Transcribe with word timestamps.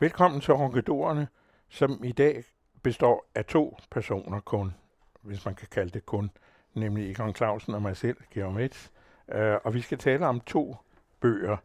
Velkommen 0.00 0.40
til 0.40 0.54
Ronkedorerne, 0.54 1.28
som 1.68 2.04
i 2.04 2.12
dag 2.12 2.44
består 2.82 3.26
af 3.34 3.44
to 3.44 3.76
personer 3.90 4.40
kun, 4.40 4.74
hvis 5.22 5.44
man 5.44 5.54
kan 5.54 5.68
kalde 5.70 5.90
det 5.90 6.06
kun, 6.06 6.30
nemlig 6.74 7.10
Egon 7.10 7.34
Clausen 7.34 7.74
og 7.74 7.82
mig 7.82 7.96
selv, 7.96 8.16
Georg 8.30 8.54
Metz. 8.54 8.88
Uh, 9.28 9.38
og 9.64 9.74
vi 9.74 9.80
skal 9.80 9.98
tale 9.98 10.26
om 10.26 10.40
to 10.40 10.76
bøger, 11.20 11.56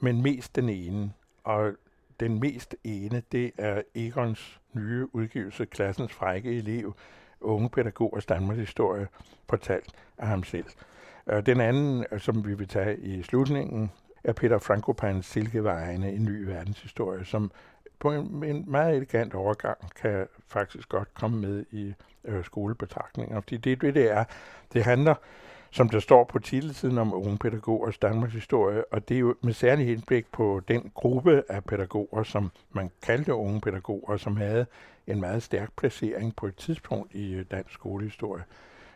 men 0.00 0.22
mest 0.22 0.56
den 0.56 0.68
ene. 0.68 1.12
Og 1.44 1.72
den 2.20 2.40
mest 2.40 2.76
ene, 2.84 3.22
det 3.32 3.52
er 3.58 3.82
Egons 3.94 4.60
nye 4.72 5.08
udgivelse, 5.12 5.66
Klassens 5.66 6.12
frække 6.12 6.56
elev, 6.58 6.94
unge 7.40 7.70
pædagogers 7.70 8.26
Danmarks 8.26 8.60
historie, 8.60 9.08
fortalt 9.48 9.94
af 10.18 10.26
ham 10.26 10.44
selv. 10.44 10.66
Øh, 11.26 11.46
den 11.46 11.60
anden, 11.60 12.04
øh, 12.12 12.20
som 12.20 12.46
vi 12.46 12.54
vil 12.54 12.68
tage 12.68 12.98
i 12.98 13.22
slutningen, 13.22 13.90
er 14.24 14.32
Peter 14.32 14.58
Frankopans 14.58 15.26
Silkevejene, 15.26 16.12
en 16.12 16.24
ny 16.24 16.44
verdenshistorie, 16.44 17.24
som 17.24 17.50
på 17.98 18.12
en, 18.12 18.44
en 18.44 18.64
meget 18.66 18.96
elegant 18.96 19.34
overgang 19.34 19.78
kan 20.02 20.26
faktisk 20.48 20.88
godt 20.88 21.14
komme 21.14 21.40
med 21.40 21.64
i 21.70 21.94
øh, 22.24 22.44
skolebetragtninger. 22.44 23.40
Fordi 23.40 23.56
det 23.56 23.80
det, 23.80 23.94
det 23.94 24.10
er. 24.10 24.24
Det 24.72 24.84
handler, 24.84 25.14
som 25.70 25.88
der 25.88 26.00
står 26.00 26.24
på 26.24 26.38
titelsiden 26.38 26.98
om 26.98 27.14
unge 27.14 27.38
pædagogers 27.38 27.98
Danmarks 27.98 28.32
historie, 28.34 28.84
og 28.92 29.08
det 29.08 29.14
er 29.14 29.18
jo 29.18 29.34
med 29.42 29.52
særlig 29.52 29.86
henblik 29.86 30.26
på 30.32 30.60
den 30.68 30.90
gruppe 30.94 31.42
af 31.48 31.64
pædagoger, 31.64 32.22
som 32.22 32.50
man 32.72 32.90
kaldte 33.02 33.34
unge 33.34 33.60
pædagoger, 33.60 34.16
som 34.16 34.36
havde 34.36 34.66
en 35.06 35.20
meget 35.20 35.42
stærk 35.42 35.70
placering 35.76 36.36
på 36.36 36.46
et 36.46 36.56
tidspunkt 36.56 37.14
i 37.14 37.32
øh, 37.34 37.44
dansk 37.50 37.72
skolehistorie. 37.72 38.44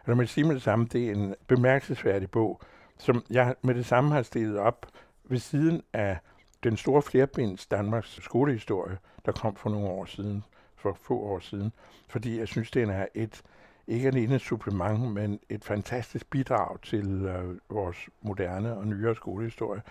Og 0.03 0.09
når 0.09 0.15
man 0.15 0.27
siger 0.27 0.47
med 0.47 0.55
det 0.55 0.63
samme, 0.63 0.87
det 0.93 1.09
er 1.09 1.13
en 1.13 1.35
bemærkelsesværdig 1.47 2.31
bog, 2.31 2.61
som 2.99 3.25
jeg 3.31 3.55
med 3.63 3.75
det 3.75 3.87
samme 3.87 4.13
har 4.13 4.23
stillet 4.23 4.59
op 4.59 4.87
ved 5.29 5.39
siden 5.39 5.83
af 5.93 6.19
den 6.63 6.77
store 6.77 7.03
flerbinds 7.03 7.67
Danmarks 7.67 8.19
skolehistorie, 8.23 8.99
der 9.27 9.33
kom 9.33 9.57
for 9.57 9.71
nogle 9.71 9.89
år 9.89 10.05
siden, 10.05 10.45
for 10.77 10.99
få 11.03 11.19
år 11.19 11.39
siden, 11.39 11.73
fordi 12.09 12.39
jeg 12.39 12.49
synes, 12.49 12.71
den 12.71 12.91
er 12.91 13.07
et, 13.15 13.43
ikke 13.87 14.09
alene 14.09 14.35
et 14.35 14.41
supplement, 14.41 15.01
men 15.01 15.41
et 15.49 15.65
fantastisk 15.65 16.31
bidrag 16.31 16.81
til 16.83 17.07
øh, 17.07 17.59
vores 17.71 17.97
moderne 18.23 18.77
og 18.77 18.87
nyere 18.87 19.15
skolehistorie. 19.15 19.83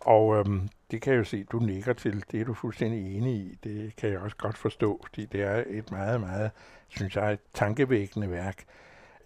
Og 0.00 0.36
øhm, 0.36 0.68
det 0.90 1.02
kan 1.02 1.12
jeg 1.12 1.18
jo 1.18 1.24
se, 1.24 1.44
du 1.44 1.58
nikker 1.58 1.92
til. 1.92 2.24
Det 2.32 2.40
er 2.40 2.44
du 2.44 2.54
fuldstændig 2.54 3.16
enig 3.16 3.34
i. 3.34 3.58
Det 3.64 3.96
kan 3.96 4.10
jeg 4.10 4.18
også 4.18 4.36
godt 4.36 4.58
forstå, 4.58 5.00
fordi 5.06 5.26
det 5.26 5.42
er 5.42 5.64
et 5.66 5.90
meget, 5.90 6.20
meget, 6.20 6.50
synes 6.88 7.16
jeg, 7.16 7.32
et 7.32 7.40
tankevækkende 7.54 8.30
værk. 8.30 8.64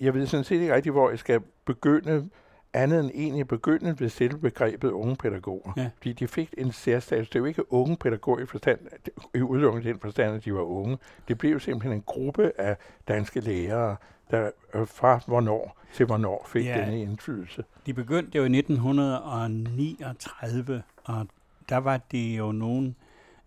Jeg 0.01 0.15
ved 0.15 0.27
sådan 0.27 0.45
set 0.45 0.61
ikke 0.61 0.75
rigtig, 0.75 0.93
hvor 0.93 1.11
jeg 1.11 1.19
skal 1.19 1.41
begynde 1.65 2.31
andet 2.75 3.01
end 3.01 3.11
egentlig 3.15 3.49
begynde 3.49 4.01
ved 4.01 4.09
selve 4.09 4.39
begrebet 4.39 4.91
unge 4.91 5.17
pædagoger. 5.17 5.73
Ja. 5.77 5.91
Fordi 5.97 6.13
de 6.13 6.29
fik 6.29 6.55
en 6.59 6.73
særstatus. 6.73 7.29
Det 7.29 7.37
er 7.37 7.41
jo 7.41 7.47
ikke 7.47 7.73
unge 7.73 7.97
pædagoger 7.97 8.43
i, 8.43 8.47
forstand, 8.47 8.79
i 9.35 9.41
udlukket 9.41 9.85
den 9.85 9.99
forstand, 9.99 10.35
at 10.35 10.45
de 10.45 10.55
var 10.55 10.61
unge. 10.61 10.99
Det 11.29 11.39
blev 11.39 11.61
simpelthen 11.61 11.93
en 11.93 12.03
gruppe 12.07 12.53
af 12.59 12.77
danske 13.09 13.41
lærere, 13.41 13.97
der 14.31 14.51
øh, 14.75 14.87
fra 14.87 15.21
hvornår 15.27 15.79
til 15.95 16.07
hvornår 16.07 16.47
fik 16.49 16.65
ja, 16.65 16.81
denne 16.81 17.03
indflydelse. 17.03 17.65
De 17.87 17.95
begyndte 17.95 18.39
jo 18.39 18.45
i 18.45 18.59
1939, 18.59 20.83
og 21.05 21.27
der 21.69 21.77
var 21.77 21.97
det 21.97 22.39
jo 22.39 22.53
nogen 22.53 22.97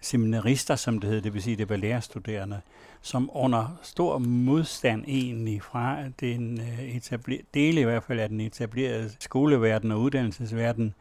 seminarister, 0.01 0.75
som 0.75 0.99
det 0.99 1.09
hed, 1.09 1.21
det 1.21 1.33
vil 1.33 1.43
sige, 1.43 1.55
det 1.55 1.69
var 1.69 1.75
lærerstuderende, 1.75 2.61
som 3.05 3.29
under 3.33 3.79
stor 3.81 4.17
modstand 4.17 5.03
egentlig 5.07 5.61
fra 5.61 5.97
den 6.19 6.59
øh, 6.59 6.95
etabler- 6.95 7.45
dele 7.53 7.81
i 7.81 7.83
hvert 7.83 8.03
fald 8.03 8.19
af 8.19 8.29
den 8.29 8.41
etablerede 8.41 9.11
skoleverden 9.19 9.91
og 9.91 9.99
uddannelsesverden, 9.99 10.93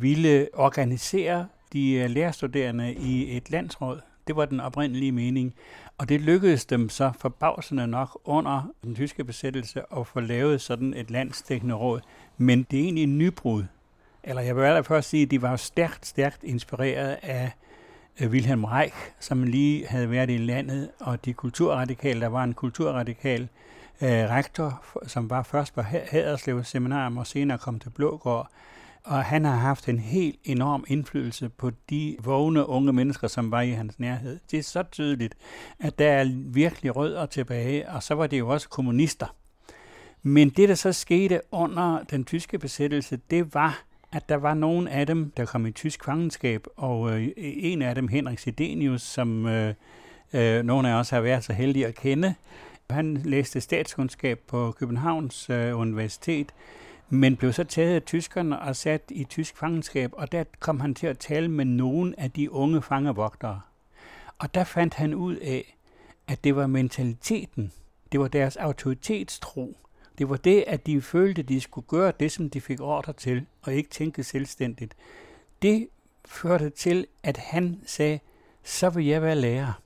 ville 0.00 0.48
organisere 0.54 1.46
de 1.72 1.92
øh, 1.92 2.10
lærerstuderende 2.10 2.94
i 2.94 3.36
et 3.36 3.50
landsråd. 3.50 4.00
Det 4.26 4.36
var 4.36 4.44
den 4.44 4.60
oprindelige 4.60 5.12
mening. 5.12 5.54
Og 5.98 6.08
det 6.08 6.20
lykkedes 6.20 6.64
dem 6.66 6.88
så 6.88 7.12
forbavsende 7.18 7.86
nok 7.86 8.20
under 8.24 8.72
den 8.84 8.94
tyske 8.94 9.24
besættelse 9.24 9.82
at 9.96 10.06
få 10.06 10.20
lavet 10.20 10.60
sådan 10.60 10.94
et 10.94 11.10
landsdækkende 11.10 11.74
råd. 11.74 12.00
Men 12.38 12.66
det 12.70 12.78
er 12.78 12.84
egentlig 12.84 13.04
en 13.04 13.18
nybrud. 13.18 13.64
Eller 14.24 14.42
jeg 14.42 14.56
vil 14.56 14.62
allerførst 14.62 15.08
sige, 15.08 15.22
at 15.22 15.30
de 15.30 15.42
var 15.42 15.56
stærkt, 15.56 16.06
stærkt 16.06 16.44
inspireret 16.44 17.18
af 17.22 17.50
Øh, 18.20 18.30
Wilhelm 18.30 18.64
Reich, 18.64 18.94
som 19.20 19.42
lige 19.42 19.86
havde 19.86 20.10
været 20.10 20.30
i 20.30 20.36
landet, 20.36 20.90
og 21.00 21.24
de 21.24 21.32
kulturradikale, 21.32 22.20
der 22.20 22.26
var 22.26 22.44
en 22.44 22.54
kulturradikal 22.54 23.48
øh, 24.02 24.08
rektor, 24.08 24.84
som 25.06 25.30
var 25.30 25.42
først 25.42 25.74
på 25.74 25.80
Haderslev 25.82 26.64
Seminarium 26.64 27.18
og 27.18 27.26
senere 27.26 27.58
kom 27.58 27.78
til 27.78 27.90
Blågård. 27.90 28.50
Og 29.04 29.24
han 29.24 29.44
har 29.44 29.56
haft 29.56 29.88
en 29.88 29.98
helt 29.98 30.38
enorm 30.44 30.84
indflydelse 30.88 31.48
på 31.48 31.70
de 31.90 32.16
vågne 32.24 32.68
unge 32.68 32.92
mennesker, 32.92 33.28
som 33.28 33.50
var 33.50 33.60
i 33.60 33.70
hans 33.70 33.98
nærhed. 33.98 34.38
Det 34.50 34.58
er 34.58 34.62
så 34.62 34.82
tydeligt, 34.82 35.34
at 35.78 35.98
der 35.98 36.08
er 36.12 36.32
virkelig 36.46 36.96
rødder 36.96 37.26
tilbage, 37.26 37.88
og 37.88 38.02
så 38.02 38.14
var 38.14 38.26
det 38.26 38.38
jo 38.38 38.48
også 38.48 38.68
kommunister. 38.68 39.26
Men 40.22 40.50
det, 40.50 40.68
der 40.68 40.74
så 40.74 40.92
skete 40.92 41.40
under 41.50 42.02
den 42.10 42.24
tyske 42.24 42.58
besættelse, 42.58 43.18
det 43.30 43.54
var, 43.54 43.82
at 44.12 44.28
der 44.28 44.36
var 44.36 44.54
nogen 44.54 44.88
af 44.88 45.06
dem, 45.06 45.30
der 45.36 45.44
kom 45.44 45.66
i 45.66 45.70
tysk 45.72 46.04
fangenskab, 46.04 46.66
og 46.76 47.20
øh, 47.20 47.28
en 47.36 47.82
af 47.82 47.94
dem, 47.94 48.08
Henrik 48.08 48.38
Sidenius, 48.38 49.02
som 49.02 49.46
øh, 49.46 49.74
øh, 50.32 50.62
nogle 50.62 50.90
af 50.90 50.94
os 50.94 51.10
har 51.10 51.20
været 51.20 51.44
så 51.44 51.52
heldige 51.52 51.86
at 51.86 51.94
kende, 51.94 52.34
han 52.90 53.16
læste 53.16 53.60
statskundskab 53.60 54.40
på 54.46 54.72
Københavns 54.78 55.50
øh, 55.50 55.78
Universitet, 55.78 56.52
men 57.08 57.36
blev 57.36 57.52
så 57.52 57.64
taget 57.64 57.94
af 57.94 58.02
tyskerne 58.02 58.60
og 58.60 58.76
sat 58.76 59.02
i 59.08 59.24
tysk 59.24 59.56
fangenskab, 59.56 60.10
og 60.12 60.32
der 60.32 60.44
kom 60.58 60.80
han 60.80 60.94
til 60.94 61.06
at 61.06 61.18
tale 61.18 61.48
med 61.48 61.64
nogen 61.64 62.14
af 62.18 62.30
de 62.30 62.52
unge 62.52 62.82
fangevogtere. 62.82 63.60
Og 64.38 64.54
der 64.54 64.64
fandt 64.64 64.94
han 64.94 65.14
ud 65.14 65.36
af, 65.36 65.76
at 66.28 66.44
det 66.44 66.56
var 66.56 66.66
mentaliteten, 66.66 67.72
det 68.12 68.20
var 68.20 68.28
deres 68.28 68.56
autoritetstro, 68.56 69.76
det 70.20 70.28
var 70.28 70.36
det, 70.36 70.64
at 70.66 70.86
de 70.86 71.02
følte, 71.02 71.42
at 71.42 71.48
de 71.48 71.60
skulle 71.60 71.86
gøre 71.88 72.12
det, 72.20 72.32
som 72.32 72.50
de 72.50 72.60
fik 72.60 72.80
ordre 72.80 73.12
til, 73.12 73.46
og 73.62 73.74
ikke 73.74 73.90
tænke 73.90 74.24
selvstændigt. 74.24 74.94
Det 75.62 75.88
førte 76.24 76.70
til, 76.70 77.06
at 77.22 77.36
han 77.36 77.80
sagde, 77.86 78.20
så 78.62 78.90
vil 78.90 79.06
jeg 79.06 79.22
være 79.22 79.36
lærer. 79.36 79.82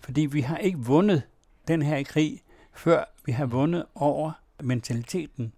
Fordi 0.00 0.20
vi 0.20 0.40
har 0.40 0.56
ikke 0.56 0.78
vundet 0.78 1.22
den 1.68 1.82
her 1.82 2.02
krig, 2.02 2.42
før 2.72 3.04
vi 3.24 3.32
har 3.32 3.46
vundet 3.46 3.84
over 3.94 4.32
mentaliteten. 4.62 5.52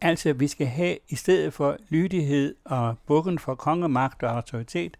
Altså, 0.00 0.32
vi 0.32 0.48
skal 0.48 0.66
have, 0.66 0.98
i 1.08 1.16
stedet 1.16 1.52
for 1.52 1.76
lydighed 1.88 2.54
og 2.64 2.96
bukken 3.06 3.38
for 3.38 3.54
kongemagt 3.54 4.22
og 4.22 4.30
autoritet, 4.30 4.96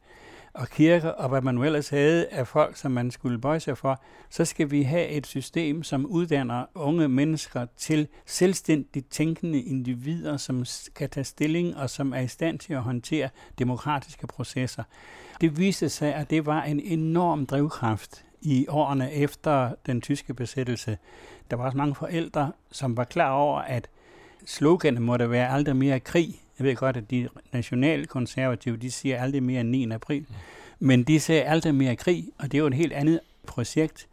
og 0.58 0.69
kirker, 0.69 1.08
og 1.08 1.28
hvad 1.28 1.41
man 1.41 1.54
nu 1.54 1.64
ellers 1.64 1.88
havde 1.88 2.26
af 2.26 2.46
folk, 2.46 2.76
som 2.76 2.92
man 2.92 3.10
skulle 3.10 3.38
bøje 3.38 3.60
sig 3.60 3.78
for, 3.78 4.02
så 4.30 4.44
skal 4.44 4.70
vi 4.70 4.82
have 4.82 5.08
et 5.08 5.26
system, 5.26 5.82
som 5.82 6.06
uddanner 6.06 6.64
unge 6.74 7.08
mennesker 7.08 7.66
til 7.76 8.08
selvstændigt 8.26 9.10
tænkende 9.10 9.60
individer, 9.60 10.36
som 10.36 10.64
kan 10.94 11.10
tage 11.10 11.24
stilling 11.24 11.76
og 11.76 11.91
som 11.91 12.12
er 12.12 12.20
i 12.20 12.28
stand 12.28 12.58
til 12.58 12.74
at 12.74 12.82
håndtere 12.82 13.28
demokratiske 13.58 14.26
processer. 14.26 14.82
Det 15.41 15.58
viste 15.58 15.88
sig, 15.88 16.14
at 16.14 16.30
det 16.30 16.46
var 16.46 16.62
en 16.62 16.80
enorm 16.80 17.46
drivkraft 17.46 18.25
i 18.40 18.66
årene 18.69 19.12
efter 19.12 19.75
den 19.86 20.00
tyske 20.00 20.34
besættelse. 20.34 20.98
Der 21.50 21.56
var 21.56 21.64
også 21.64 21.78
mange 21.78 21.94
forældre, 21.94 22.52
som 22.70 22.96
var 22.96 23.04
klar 23.04 23.30
over, 23.30 23.60
at 23.60 23.88
sloganet 24.46 25.02
måtte 25.02 25.30
være 25.30 25.48
aldrig 25.48 25.76
mere 25.76 26.00
krig, 26.00 26.40
jeg 26.58 26.66
ved 26.66 26.76
godt, 26.76 26.96
at 26.96 27.10
de 27.10 27.28
nationalkonservative, 27.52 28.76
de 28.76 28.91
siger 28.91 29.22
aldrig 29.22 29.42
mere 29.42 29.60
end 29.60 29.69
9. 29.69 29.91
april. 29.91 30.26
Men 30.78 31.04
de 31.04 31.20
siger 31.20 31.50
aldrig 31.50 31.74
mere 31.74 31.96
krig, 31.96 32.28
og 32.38 32.52
det 32.52 32.54
er 32.54 32.58
jo 32.58 32.66
et 32.66 32.74
helt 32.74 32.92
andet 32.92 33.20
projekt. 33.46 34.08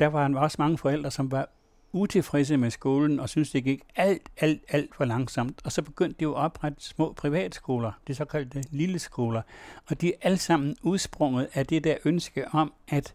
Der 0.00 0.06
var 0.06 0.34
også 0.34 0.56
mange 0.58 0.78
forældre, 0.78 1.10
som 1.10 1.30
var 1.30 1.48
utilfredse 1.92 2.56
med 2.56 2.70
skolen 2.70 3.20
og 3.20 3.28
syntes, 3.28 3.50
det 3.50 3.64
gik 3.64 3.80
alt, 3.96 4.22
alt, 4.40 4.62
alt 4.68 4.94
for 4.94 5.04
langsomt. 5.04 5.60
Og 5.64 5.72
så 5.72 5.82
begyndte 5.82 6.16
de 6.18 6.22
jo 6.22 6.32
at 6.32 6.36
oprette 6.36 6.82
små 6.84 7.12
privatskoler, 7.12 7.92
det 8.06 8.16
såkaldte 8.16 8.64
lille 8.70 8.98
skoler. 8.98 9.42
Og 9.86 10.00
de 10.00 10.08
er 10.08 10.16
alle 10.22 10.38
sammen 10.38 10.76
udsprunget 10.82 11.48
af 11.54 11.66
det 11.66 11.84
der 11.84 11.96
ønske 12.04 12.48
om, 12.48 12.72
at 12.88 13.14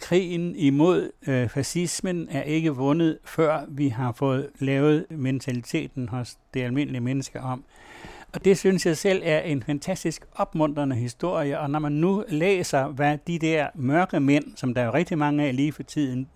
krigen 0.00 0.56
imod 0.56 1.10
øh, 1.26 1.48
fascismen 1.48 2.28
er 2.30 2.42
ikke 2.42 2.70
vundet, 2.70 3.18
før 3.24 3.64
vi 3.68 3.88
har 3.88 4.12
fået 4.12 4.50
lavet 4.58 5.06
mentaliteten 5.10 6.08
hos 6.08 6.36
det 6.54 6.62
almindelige 6.62 7.00
menneske 7.00 7.40
om, 7.40 7.64
og 8.34 8.44
det 8.44 8.58
synes 8.58 8.86
jeg 8.86 8.96
selv 8.96 9.22
er 9.24 9.40
en 9.40 9.62
fantastisk 9.62 10.24
opmuntrende 10.34 10.96
historie, 10.96 11.60
og 11.60 11.70
når 11.70 11.78
man 11.78 11.92
nu 11.92 12.24
læser, 12.28 12.86
hvad 12.86 13.18
de 13.26 13.38
der 13.38 13.66
mørke 13.74 14.20
mænd, 14.20 14.44
som 14.56 14.74
der 14.74 14.82
er 14.82 14.94
rigtig 14.94 15.18
mange 15.18 15.44
af 15.44 15.56
lige 15.56 15.72
for 15.72 15.82
tiden, 15.82 16.28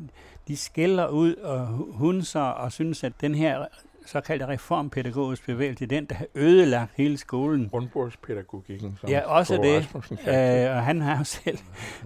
de 0.48 0.56
skælder 0.56 1.08
ud 1.08 1.34
og 1.34 1.66
hunser 1.92 2.40
og 2.40 2.72
synes, 2.72 3.04
at 3.04 3.12
den 3.20 3.34
her 3.34 3.66
såkaldte 4.06 4.48
reformpædagogisk 4.48 5.46
bevægelse, 5.46 5.86
den, 5.86 6.04
der 6.04 6.14
har 6.14 6.26
ødelagt 6.34 6.92
hele 6.96 7.16
skolen. 7.16 7.70
Rundbordspædagogikken. 7.72 8.98
Som 9.00 9.10
ja, 9.10 9.20
også 9.20 9.56
det. 9.56 9.88
Øh, 10.10 10.76
og 10.76 10.82
han 10.82 11.00
har 11.00 11.18
jo 11.18 11.24
selv. 11.44 11.58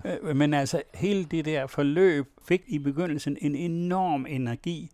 Øh, 0.04 0.36
men 0.36 0.54
altså, 0.54 0.82
hele 0.94 1.24
det 1.24 1.44
der 1.44 1.66
forløb 1.66 2.26
fik 2.48 2.62
i 2.66 2.78
begyndelsen 2.78 3.36
en 3.40 3.54
enorm 3.54 4.26
energi, 4.28 4.90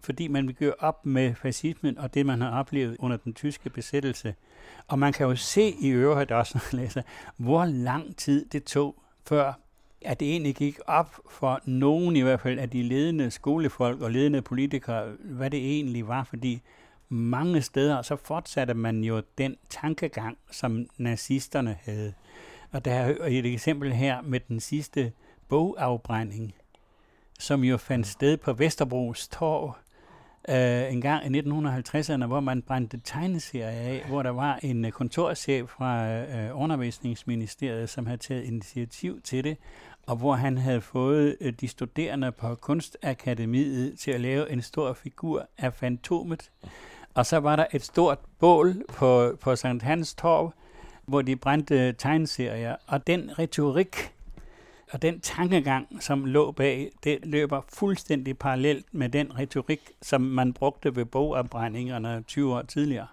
fordi 0.00 0.28
man 0.28 0.46
vil 0.46 0.54
gøre 0.54 0.74
op 0.78 1.06
med 1.06 1.34
fascismen 1.34 1.98
og 1.98 2.14
det, 2.14 2.26
man 2.26 2.40
har 2.40 2.58
oplevet 2.58 2.96
under 2.98 3.16
den 3.16 3.34
tyske 3.34 3.70
besættelse. 3.70 4.34
Og 4.88 4.98
man 4.98 5.12
kan 5.12 5.26
jo 5.26 5.36
se 5.36 5.74
i 5.80 5.88
øvrigt 5.88 6.32
også, 6.32 6.58
når 6.58 6.62
man 6.72 6.82
læser, 6.82 7.02
hvor 7.36 7.64
lang 7.64 8.16
tid 8.16 8.46
det 8.46 8.64
tog, 8.64 9.02
før 9.26 9.52
at 10.02 10.20
det 10.20 10.30
egentlig 10.30 10.54
gik 10.54 10.78
op 10.86 11.16
for 11.30 11.60
nogen 11.64 12.16
i 12.16 12.20
hvert 12.20 12.40
fald 12.40 12.58
af 12.58 12.70
de 12.70 12.82
ledende 12.82 13.30
skolefolk 13.30 14.00
og 14.00 14.10
ledende 14.10 14.42
politikere, 14.42 15.12
hvad 15.20 15.50
det 15.50 15.58
egentlig 15.58 16.08
var, 16.08 16.24
fordi 16.24 16.62
mange 17.08 17.62
steder 17.62 18.02
så 18.02 18.16
fortsatte 18.16 18.74
man 18.74 19.04
jo 19.04 19.22
den 19.38 19.56
tankegang, 19.68 20.38
som 20.50 20.86
nazisterne 20.98 21.76
havde. 21.82 22.12
Og 22.72 22.84
der 22.84 22.92
er 22.92 23.26
et 23.28 23.46
eksempel 23.46 23.92
her 23.92 24.22
med 24.22 24.40
den 24.40 24.60
sidste 24.60 25.12
bogafbrænding, 25.48 26.54
som 27.38 27.64
jo 27.64 27.76
fandt 27.76 28.06
sted 28.06 28.36
på 28.36 28.52
Vesterbros 28.52 29.28
Torv 29.28 29.74
øh, 30.48 30.92
en 30.92 31.00
gang 31.00 31.36
i 31.36 31.40
1950'erne, 31.40 32.26
hvor 32.26 32.40
man 32.40 32.62
brændte 32.62 33.00
tegneserier 33.04 33.68
af, 33.68 34.04
hvor 34.08 34.22
der 34.22 34.30
var 34.30 34.58
en 34.62 34.84
øh, 34.84 34.92
kontorchef 34.92 35.68
fra 35.68 36.08
øh, 36.08 36.60
undervisningsministeriet, 36.60 37.88
som 37.88 38.06
havde 38.06 38.18
taget 38.18 38.44
initiativ 38.44 39.20
til 39.20 39.44
det, 39.44 39.56
og 40.06 40.16
hvor 40.16 40.34
han 40.34 40.58
havde 40.58 40.80
fået 40.80 41.36
øh, 41.40 41.52
de 41.60 41.68
studerende 41.68 42.32
på 42.32 42.54
Kunstakademiet 42.54 43.98
til 43.98 44.10
at 44.10 44.20
lave 44.20 44.50
en 44.50 44.62
stor 44.62 44.92
figur 44.92 45.46
af 45.58 45.74
Fantomet. 45.74 46.50
Og 47.14 47.26
så 47.26 47.36
var 47.36 47.56
der 47.56 47.66
et 47.72 47.82
stort 47.82 48.18
bål 48.38 48.74
på, 48.88 49.36
på 49.40 49.56
Sankt 49.56 49.82
Hans 49.82 50.14
Torv, 50.14 50.52
hvor 51.06 51.22
de 51.22 51.36
brændte 51.36 51.88
øh, 51.88 51.94
tegneserier, 51.94 52.76
og 52.86 53.06
den 53.06 53.38
retorik, 53.38 54.12
og 54.90 55.02
den 55.02 55.20
tankegang, 55.20 56.02
som 56.02 56.24
lå 56.24 56.52
bag, 56.52 56.90
det 57.04 57.18
løber 57.22 57.60
fuldstændig 57.68 58.38
parallelt 58.38 58.86
med 58.92 59.08
den 59.08 59.38
retorik, 59.38 59.90
som 60.02 60.20
man 60.20 60.52
brugte 60.52 60.96
ved 60.96 61.04
bogopbrændingerne 61.04 62.24
20 62.26 62.54
år 62.54 62.62
tidligere. 62.62 63.06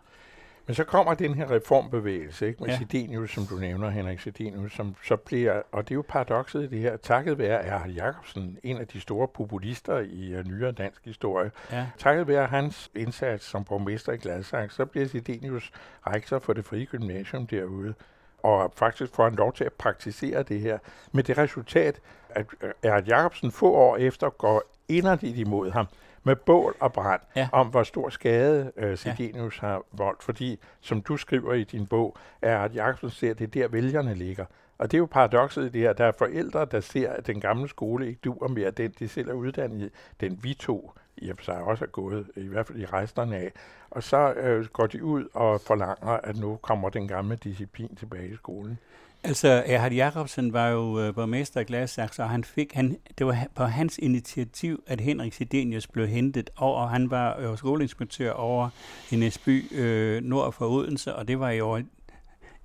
Men 0.67 0.75
så 0.75 0.83
kommer 0.83 1.13
den 1.13 1.33
her 1.33 1.51
reformbevægelse, 1.51 2.47
ikke, 2.47 2.63
med 2.63 2.69
ja. 2.69 2.77
Sidenius, 2.77 3.31
som 3.31 3.45
du 3.45 3.55
nævner, 3.55 3.89
Henrik 3.89 4.19
Sidenius, 4.19 4.73
som 4.73 4.95
så 5.03 5.15
bliver, 5.15 5.61
og 5.71 5.83
det 5.83 5.91
er 5.91 5.95
jo 5.95 6.03
paradokset 6.07 6.63
i 6.63 6.67
det 6.67 6.79
her, 6.79 6.97
takket 6.97 7.37
være 7.37 7.63
Erhard 7.63 7.89
Jacobsen, 7.89 8.57
en 8.63 8.77
af 8.77 8.87
de 8.87 8.99
store 8.99 9.27
populister 9.27 9.99
i 9.99 10.39
uh, 10.39 10.45
nyere 10.45 10.71
dansk 10.71 11.05
historie, 11.05 11.51
ja. 11.71 11.87
takket 11.97 12.27
være 12.27 12.47
hans 12.47 12.91
indsats 12.95 13.45
som 13.45 13.63
borgmester 13.63 14.11
i 14.11 14.17
Gladsaxe, 14.17 14.75
så 14.75 14.85
bliver 14.85 15.07
Sidenius 15.07 15.71
rektor 16.07 16.39
for 16.39 16.53
det 16.53 16.65
frie 16.65 16.85
gymnasium 16.85 17.47
derude 17.47 17.93
og 18.43 18.73
faktisk 18.75 19.15
får 19.15 19.23
han 19.23 19.35
lov 19.35 19.53
til 19.53 19.63
at 19.63 19.73
praktisere 19.73 20.43
det 20.43 20.59
her, 20.59 20.77
med 21.11 21.23
det 21.23 21.37
resultat, 21.37 21.99
at 22.29 22.45
Erhard 22.83 23.03
Jacobsen 23.03 23.51
få 23.51 23.73
år 23.73 23.97
efter 23.97 24.29
går 24.29 24.63
inderligt 24.89 25.37
imod 25.37 25.71
ham 25.71 25.87
med 26.23 26.35
bål 26.35 26.75
og 26.79 26.93
brand 26.93 27.21
ja. 27.35 27.49
om, 27.51 27.67
hvor 27.67 27.83
stor 27.83 28.09
skade 28.09 28.71
uh, 28.83 28.97
Sidenius 28.97 29.61
ja. 29.61 29.67
har 29.67 29.83
voldt. 29.91 30.23
Fordi, 30.23 30.59
som 30.81 31.01
du 31.01 31.17
skriver 31.17 31.53
i 31.53 31.63
din 31.63 31.87
bog, 31.87 32.17
er 32.41 32.59
at 32.59 32.75
Jacobsen 32.75 33.09
ser, 33.09 33.31
at 33.31 33.39
det 33.39 33.45
er 33.45 33.61
der 33.61 33.67
vælgerne 33.67 34.13
ligger. 34.13 34.45
Og 34.77 34.91
det 34.91 34.97
er 34.97 34.99
jo 34.99 35.05
paradokset 35.05 35.65
i 35.65 35.69
det 35.69 35.81
her. 35.81 35.93
Der 35.93 36.05
er 36.05 36.11
forældre, 36.11 36.65
der 36.65 36.79
ser, 36.79 37.11
at 37.11 37.27
den 37.27 37.41
gamle 37.41 37.69
skole 37.69 38.07
ikke 38.07 38.19
duer 38.23 38.47
mere, 38.47 38.71
den 38.71 38.93
de 38.99 39.07
selv 39.07 39.29
er 39.29 39.33
uddannet 39.33 39.81
i, 39.81 39.89
den 40.19 40.39
vi 40.43 40.53
to 40.53 40.91
i 41.17 41.29
og 41.29 41.37
for 41.37 41.43
sig 41.43 41.55
også 41.55 41.85
er 41.85 41.89
gået, 41.89 42.27
i 42.35 42.47
hvert 42.47 42.67
fald 42.67 42.79
i 42.79 42.85
resterne 42.85 43.37
af. 43.37 43.51
Og 43.91 44.03
så 44.03 44.33
øh, 44.33 44.65
går 44.65 44.87
de 44.87 45.03
ud 45.03 45.25
og 45.33 45.61
forlanger, 45.61 46.19
at 46.23 46.37
nu 46.37 46.55
kommer 46.61 46.89
den 46.89 47.07
gamle 47.07 47.35
disciplin 47.35 47.95
tilbage 47.95 48.29
i 48.29 48.35
skolen. 48.35 48.77
Altså, 49.23 49.63
Erhard 49.65 49.91
Jacobsen 49.91 50.53
var 50.53 50.67
jo 50.67 50.99
øh, 50.99 51.13
borgmester 51.15 51.59
i 51.61 51.63
Gladsaxe, 51.63 52.23
og 52.23 52.29
han 52.29 52.43
fik, 52.43 52.73
han, 52.73 52.97
det 53.17 53.25
var 53.25 53.47
på 53.55 53.63
hans 53.63 53.97
initiativ, 53.97 54.83
at 54.87 55.01
Henrik 55.01 55.33
Sidenius 55.33 55.87
blev 55.87 56.07
hentet 56.07 56.49
over. 56.57 56.87
Han 56.87 57.11
var 57.11 57.41
jo 57.41 57.55
skoleinspektør 57.55 58.31
over 58.31 58.69
i 59.11 59.15
Næsby 59.15 59.77
øh, 59.77 60.23
nord 60.23 60.53
for 60.53 60.65
Odense, 60.65 61.15
og 61.15 61.27
det 61.27 61.39
var 61.39 61.49
jo 61.49 61.75
et, 61.75 61.85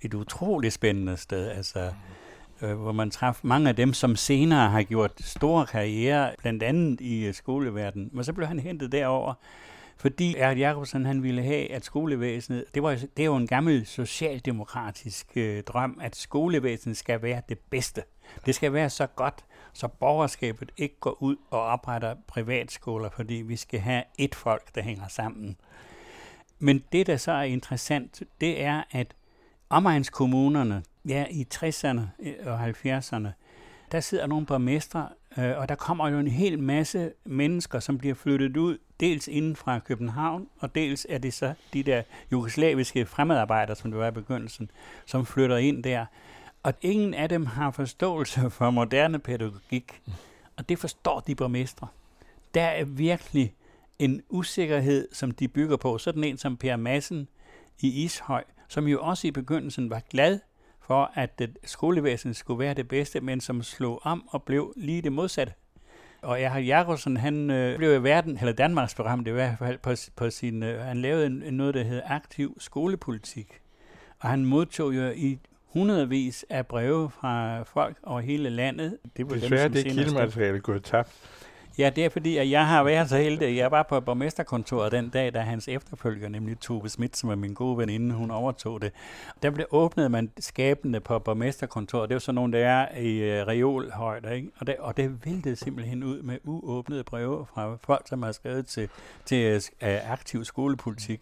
et 0.02 0.14
utroligt 0.14 0.75
spændende 0.75 1.16
sted. 1.16 1.49
Altså, 1.49 1.93
øh, 2.62 2.75
hvor 2.75 2.93
man 2.93 3.11
traf 3.11 3.41
mange 3.43 3.69
af 3.69 3.76
dem, 3.76 3.93
som 3.93 4.17
senere 4.17 4.70
har 4.70 4.82
gjort 4.82 5.12
store 5.20 5.67
karriere, 5.67 6.32
blandt 6.38 6.62
andet 6.62 7.00
i 7.00 7.26
øh, 7.26 7.35
skoleverdenen. 7.35 8.11
Men 8.12 8.25
så 8.25 8.32
blev 8.32 8.47
han 8.47 8.59
hentet 8.59 8.93
derover, 8.93 9.35
fordi 9.97 10.37
Erhard 10.37 10.56
Jacobsen 10.56 11.06
han 11.06 11.23
ville 11.23 11.43
have, 11.43 11.73
at 11.73 11.85
skolevæsenet, 11.85 12.64
det, 12.75 12.82
var, 12.82 12.91
det 13.17 13.23
er 13.23 13.25
jo 13.25 13.37
en 13.37 13.47
gammel 13.47 13.87
socialdemokratisk 13.87 15.26
øh, 15.37 15.62
drøm, 15.62 15.99
at 16.03 16.17
skolevæsenet 16.17 16.97
skal 16.97 17.23
være 17.23 17.43
det 17.49 17.59
bedste. 17.59 18.03
Det 18.47 18.55
skal 18.55 18.73
være 18.73 18.91
så 18.91 19.06
godt, 19.06 19.44
så 19.73 19.88
borgerskabet 19.88 20.73
ikke 20.76 20.97
går 21.00 21.23
ud 21.23 21.37
og 21.50 21.62
opretter 21.62 22.14
privatskoler, 22.29 23.11
fordi 23.11 23.35
vi 23.35 23.56
skal 23.56 23.81
have 23.81 24.03
et 24.19 24.35
folk, 24.35 24.75
der 24.75 24.82
hænger 24.82 25.09
sammen. 25.09 25.56
Men 26.59 26.82
det, 26.93 27.06
der 27.06 27.17
så 27.17 27.32
er 27.32 27.43
interessant, 27.43 28.23
det 28.41 28.62
er, 28.62 28.82
at 28.91 29.14
omegnskommunerne, 29.72 30.82
ja, 31.08 31.26
i 31.30 31.46
60'erne 31.54 32.00
øh, 32.22 32.34
og 32.46 32.69
70'erne, 32.69 33.28
der 33.92 34.00
sidder 34.00 34.26
nogle 34.26 34.46
borgmestre, 34.46 35.08
øh, 35.38 35.58
og 35.58 35.69
der 35.69 35.74
kommer 35.74 36.08
jo 36.08 36.19
en 36.19 36.28
hel 36.28 36.58
masse 36.58 37.12
mennesker, 37.24 37.80
som 37.80 37.98
bliver 37.98 38.14
flyttet 38.14 38.56
ud, 38.56 38.78
dels 39.00 39.28
inden 39.28 39.56
fra 39.56 39.78
København, 39.78 40.48
og 40.60 40.74
dels 40.74 41.06
er 41.08 41.19
det 41.19 41.34
så 41.34 41.54
de 41.72 41.82
der 41.82 42.02
jugoslaviske 42.32 43.06
fremmedarbejdere, 43.06 43.76
som 43.76 43.90
det 43.90 44.00
var 44.00 44.08
i 44.08 44.10
begyndelsen, 44.10 44.70
som 45.06 45.26
flytter 45.26 45.56
ind 45.56 45.82
der. 45.82 46.06
Og 46.62 46.75
ingen 46.80 47.14
af 47.14 47.28
dem 47.28 47.46
har 47.46 47.70
forståelse 47.70 48.50
for 48.50 48.70
moderne 48.70 49.18
pædagogik, 49.18 50.02
og 50.56 50.68
det 50.68 50.78
forstår 50.78 51.20
de 51.20 51.34
borgmestre. 51.34 51.86
Der 52.54 52.64
er 52.64 52.84
virkelig 52.84 53.54
en 53.98 54.22
usikkerhed, 54.28 55.08
som 55.12 55.30
de 55.30 55.48
bygger 55.48 55.76
på. 55.76 55.98
Sådan 55.98 56.25
en 56.25 56.38
som 56.38 56.56
Per 56.56 56.76
Madsen 56.76 57.28
i 57.80 58.04
Ishøj, 58.04 58.44
som 58.72 58.88
jo 58.88 59.00
også 59.02 59.26
i 59.26 59.30
begyndelsen 59.30 59.90
var 59.90 60.02
glad 60.10 60.38
for, 60.80 61.10
at 61.14 61.42
skolevæsenet 61.64 62.36
skulle 62.36 62.58
være 62.58 62.74
det 62.74 62.88
bedste, 62.88 63.20
men 63.20 63.40
som 63.40 63.62
slog 63.62 64.00
om 64.02 64.28
og 64.28 64.42
blev 64.42 64.72
lige 64.76 65.02
det 65.02 65.12
modsatte. 65.12 65.52
Og 66.22 66.40
Erhard 66.40 66.62
Jacobsen, 66.62 67.16
han 67.16 67.50
øh, 67.50 67.76
blev 67.76 67.94
i 67.94 68.02
verden, 68.02 68.38
eller 68.38 68.52
Danmarks 68.52 68.94
berømt 68.94 69.28
i 69.28 69.30
hvert 69.30 69.58
fald, 69.58 69.78
på, 69.78 69.90
på 70.16 70.30
sin, 70.30 70.62
øh, 70.62 70.80
han 70.80 71.02
lavede 71.02 71.26
en, 71.26 71.54
noget, 71.54 71.74
der 71.74 71.82
hedder 71.82 72.02
aktiv 72.06 72.56
skolepolitik. 72.60 73.60
Og 74.19 74.28
han 74.28 74.44
modtog 74.44 74.96
jo 74.96 75.10
i 75.16 75.38
hundredvis 75.64 76.44
af 76.50 76.66
breve 76.66 77.10
fra 77.10 77.62
folk 77.62 77.96
over 78.02 78.20
hele 78.20 78.50
landet. 78.50 78.98
Det 79.16 79.30
var 79.30 79.34
Desværre 79.34 79.64
dem, 79.64 79.72
det 79.72 79.84
kildemateriale 79.84 80.60
gået 80.60 80.84
tabt. 80.84 81.10
Ja, 81.78 81.90
det 81.96 82.04
er 82.04 82.08
fordi, 82.08 82.36
at 82.36 82.50
jeg 82.50 82.66
har 82.66 82.82
været 82.82 83.08
så 83.08 83.16
heldig. 83.16 83.56
Jeg 83.56 83.70
var 83.70 83.82
på 83.82 84.00
borgmesterkontoret 84.00 84.92
den 84.92 85.08
dag, 85.08 85.34
da 85.34 85.40
hans 85.40 85.69
efterfølger, 85.69 86.28
nemlig 86.28 86.60
Tove 86.60 86.88
Schmidt, 86.88 87.16
som 87.16 87.30
er 87.30 87.34
min 87.34 87.54
gode 87.54 87.78
veninde, 87.78 88.14
hun 88.14 88.30
overtog 88.30 88.82
det. 88.82 88.92
Der 89.42 89.50
blev 89.50 89.66
åbnet 89.70 90.10
man 90.10 90.30
skabene 90.38 91.00
på 91.00 91.19
borgmesterkontoret. 91.19 92.08
Det 92.08 92.14
var 92.14 92.19
sådan 92.19 92.34
nogle, 92.34 92.58
der 92.58 92.66
er 92.66 92.98
i 92.98 93.16
øh, 93.19 93.46
reolhøjde, 93.46 94.36
ikke? 94.36 94.48
Og 94.56 94.66
det, 94.66 94.76
og 94.78 94.96
det 94.96 95.26
væltede 95.26 95.56
simpelthen 95.56 96.04
ud 96.04 96.23
med 96.23 96.38
uåbnede 96.44 97.04
breve 97.04 97.47
fra 97.54 97.76
folk, 97.76 98.08
som 98.08 98.23
har 98.23 98.32
skrevet 98.32 98.66
til, 98.66 98.88
til 99.25 99.62
uh, 99.82 100.12
aktiv 100.12 100.44
skolepolitik. 100.44 101.20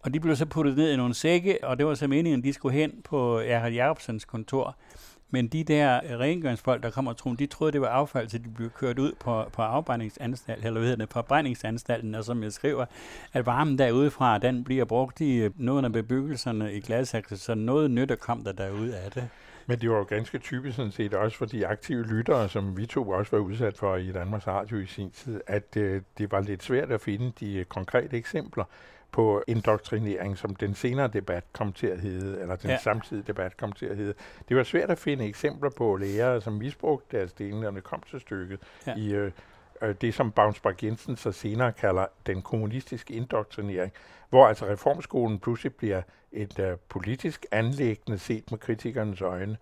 Og 0.00 0.14
de 0.14 0.20
blev 0.20 0.36
så 0.36 0.46
puttet 0.46 0.76
ned 0.76 0.92
i 0.92 0.96
nogle 0.96 1.14
sække, 1.14 1.58
og 1.62 1.78
det 1.78 1.86
var 1.86 1.94
så 1.94 2.06
meningen, 2.06 2.40
at 2.40 2.44
de 2.44 2.52
skulle 2.52 2.78
hen 2.78 2.92
på 3.04 3.38
Erhard 3.38 3.72
Jacobsens 3.72 4.24
kontor. 4.24 4.76
Men 5.34 5.48
de 5.48 5.64
der 5.64 6.00
øh, 6.10 6.18
rengøringsfolk, 6.18 6.82
der 6.82 6.90
kommer 6.90 7.10
og 7.10 7.16
troen, 7.16 7.36
de 7.36 7.46
troede, 7.46 7.72
det 7.72 7.80
var 7.80 7.88
affald, 7.88 8.28
så 8.28 8.38
de 8.38 8.48
blev 8.48 8.70
kørt 8.70 8.98
ud 8.98 9.12
på, 9.20 9.44
på 9.52 9.62
afbrændingsanstalt, 9.62 10.64
eller 10.64 10.80
hvad 10.80 10.88
hedder 10.88 11.04
det, 11.04 11.12
forbrændingsanstalten, 11.12 12.14
og 12.14 12.24
som 12.24 12.42
jeg 12.42 12.52
skriver, 12.52 12.86
at 13.32 13.46
varmen 13.46 13.78
derudefra, 13.78 14.38
den 14.38 14.64
bliver 14.64 14.84
brugt 14.84 15.20
i 15.20 15.36
øh, 15.36 15.50
nogle 15.56 15.86
af 15.86 15.92
bebyggelserne 15.92 16.74
i 16.74 16.80
Gladsaxe, 16.80 17.36
så 17.36 17.54
noget 17.54 17.90
nytte 17.90 18.16
kom 18.16 18.44
der 18.44 18.52
derude 18.52 18.96
af 18.96 19.10
det. 19.10 19.28
Men 19.66 19.80
det 19.80 19.90
var 19.90 19.96
jo 19.96 20.02
ganske 20.02 20.38
typisk 20.38 20.76
sådan 20.76 20.92
set 20.92 21.14
også 21.14 21.38
for 21.38 21.46
de 21.46 21.66
aktive 21.66 22.02
lyttere, 22.02 22.48
som 22.48 22.76
vi 22.76 22.86
to 22.86 23.08
også 23.08 23.36
var 23.36 23.42
udsat 23.42 23.78
for 23.78 23.96
i 23.96 24.12
Danmarks 24.12 24.46
Radio 24.46 24.78
i 24.78 24.86
sin 24.86 25.10
tid, 25.10 25.40
at 25.46 25.76
øh, 25.76 26.02
det 26.18 26.32
var 26.32 26.40
lidt 26.40 26.62
svært 26.62 26.92
at 26.92 27.00
finde 27.00 27.32
de 27.40 27.54
øh, 27.54 27.64
konkrete 27.64 28.16
eksempler 28.16 28.64
på 29.14 29.42
indoktrinering, 29.46 30.38
som 30.38 30.54
den 30.54 30.74
senere 30.74 31.08
debat 31.08 31.44
kom 31.52 31.72
til 31.72 31.86
at 31.86 32.00
hedde, 32.00 32.40
eller 32.40 32.56
den 32.56 32.70
ja. 32.70 32.78
samtidige 32.78 33.24
debat 33.26 33.56
kom 33.56 33.72
til 33.72 33.86
at 33.86 33.96
hedde. 33.96 34.14
Det 34.48 34.56
var 34.56 34.62
svært 34.62 34.90
at 34.90 34.98
finde 34.98 35.24
eksempler 35.26 35.70
på 35.70 35.96
lærere, 35.96 36.40
som 36.40 36.52
misbrugte 36.52 37.16
deres 37.16 37.32
dele, 37.32 37.60
når 37.60 37.70
det 37.70 37.84
kom 37.84 38.02
til 38.10 38.20
stykket, 38.20 38.60
ja. 38.86 38.94
i 38.96 39.14
øh, 39.14 39.32
øh, 39.82 39.94
det, 40.00 40.14
som 40.14 40.32
Bavnsberg 40.32 40.84
Jensen 40.84 41.16
så 41.16 41.32
senere 41.32 41.72
kalder 41.72 42.06
den 42.26 42.42
kommunistiske 42.42 43.14
indoktrinering, 43.14 43.92
hvor 44.30 44.46
altså 44.46 44.66
reformskolen 44.66 45.38
pludselig 45.38 45.74
bliver 45.74 46.02
et 46.32 46.58
øh, 46.58 46.76
politisk 46.88 47.46
anlæggende 47.50 48.18
set 48.18 48.50
med 48.50 48.58
kritikernes 48.58 49.20
øjne, 49.20 49.56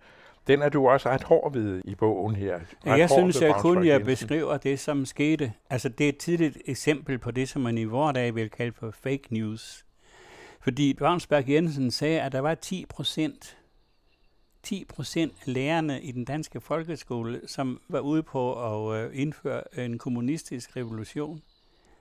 den 0.47 0.61
er 0.61 0.69
du 0.69 0.87
også 0.87 1.09
ret 1.09 1.23
hård 1.23 1.53
ved 1.53 1.81
i 1.85 1.95
bogen 1.95 2.35
her. 2.35 2.59
Ret 2.87 2.99
jeg 2.99 3.09
synes, 3.09 3.41
at 3.41 3.55
kun 3.55 3.85
jeg 3.85 4.03
beskriver 4.03 4.57
det, 4.57 4.79
som 4.79 5.05
skete. 5.05 5.53
Altså, 5.69 5.89
det 5.89 6.03
er 6.03 6.09
et 6.09 6.17
tidligt 6.17 6.57
eksempel 6.65 7.19
på 7.19 7.31
det, 7.31 7.49
som 7.49 7.61
man 7.61 7.77
i 7.77 7.83
vores 7.83 8.13
dag 8.13 8.35
vil 8.35 8.49
kalde 8.49 8.73
for 8.73 8.91
fake 8.91 9.23
news. 9.29 9.85
Fordi 10.61 10.93
Brownsberg 10.93 11.49
Jensen 11.49 11.91
sagde, 11.91 12.21
at 12.21 12.31
der 12.31 12.39
var 12.39 12.55
10 12.55 12.85
procent 12.89 13.57
10 14.63 14.85
procent 14.85 15.33
af 15.41 15.53
lærerne 15.53 16.01
i 16.01 16.11
den 16.11 16.25
danske 16.25 16.61
folkeskole, 16.61 17.41
som 17.47 17.81
var 17.89 17.99
ude 17.99 18.23
på 18.23 18.53
at 18.89 19.03
øh, 19.03 19.21
indføre 19.21 19.79
en 19.79 19.97
kommunistisk 19.97 20.75
revolution. 20.77 21.41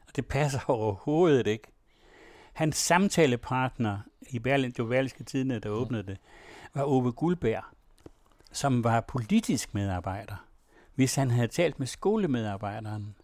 Og 0.09 0.17
det 0.17 0.27
passer 0.27 0.61
overhovedet 0.67 1.47
ikke. 1.47 1.69
Hans 2.53 2.77
samtalepartner 2.77 3.99
i 4.31 4.39
Berlin, 4.39 4.71
det 4.71 4.89
var 4.89 5.09
Tidene, 5.27 5.59
der 5.59 5.69
åbnede 5.69 6.03
det, 6.03 6.19
var 6.75 6.85
Ove 6.85 7.13
Guldberg 7.13 7.63
som 8.53 8.85
var 8.85 9.01
politisk 9.01 9.75
medarbejder. 9.75 10.47
hvis 10.95 11.15
han 11.15 11.31
havde 11.31 11.49
talt 11.49 11.79
med 11.79 11.87
skolemedarbejderen, 11.87 13.15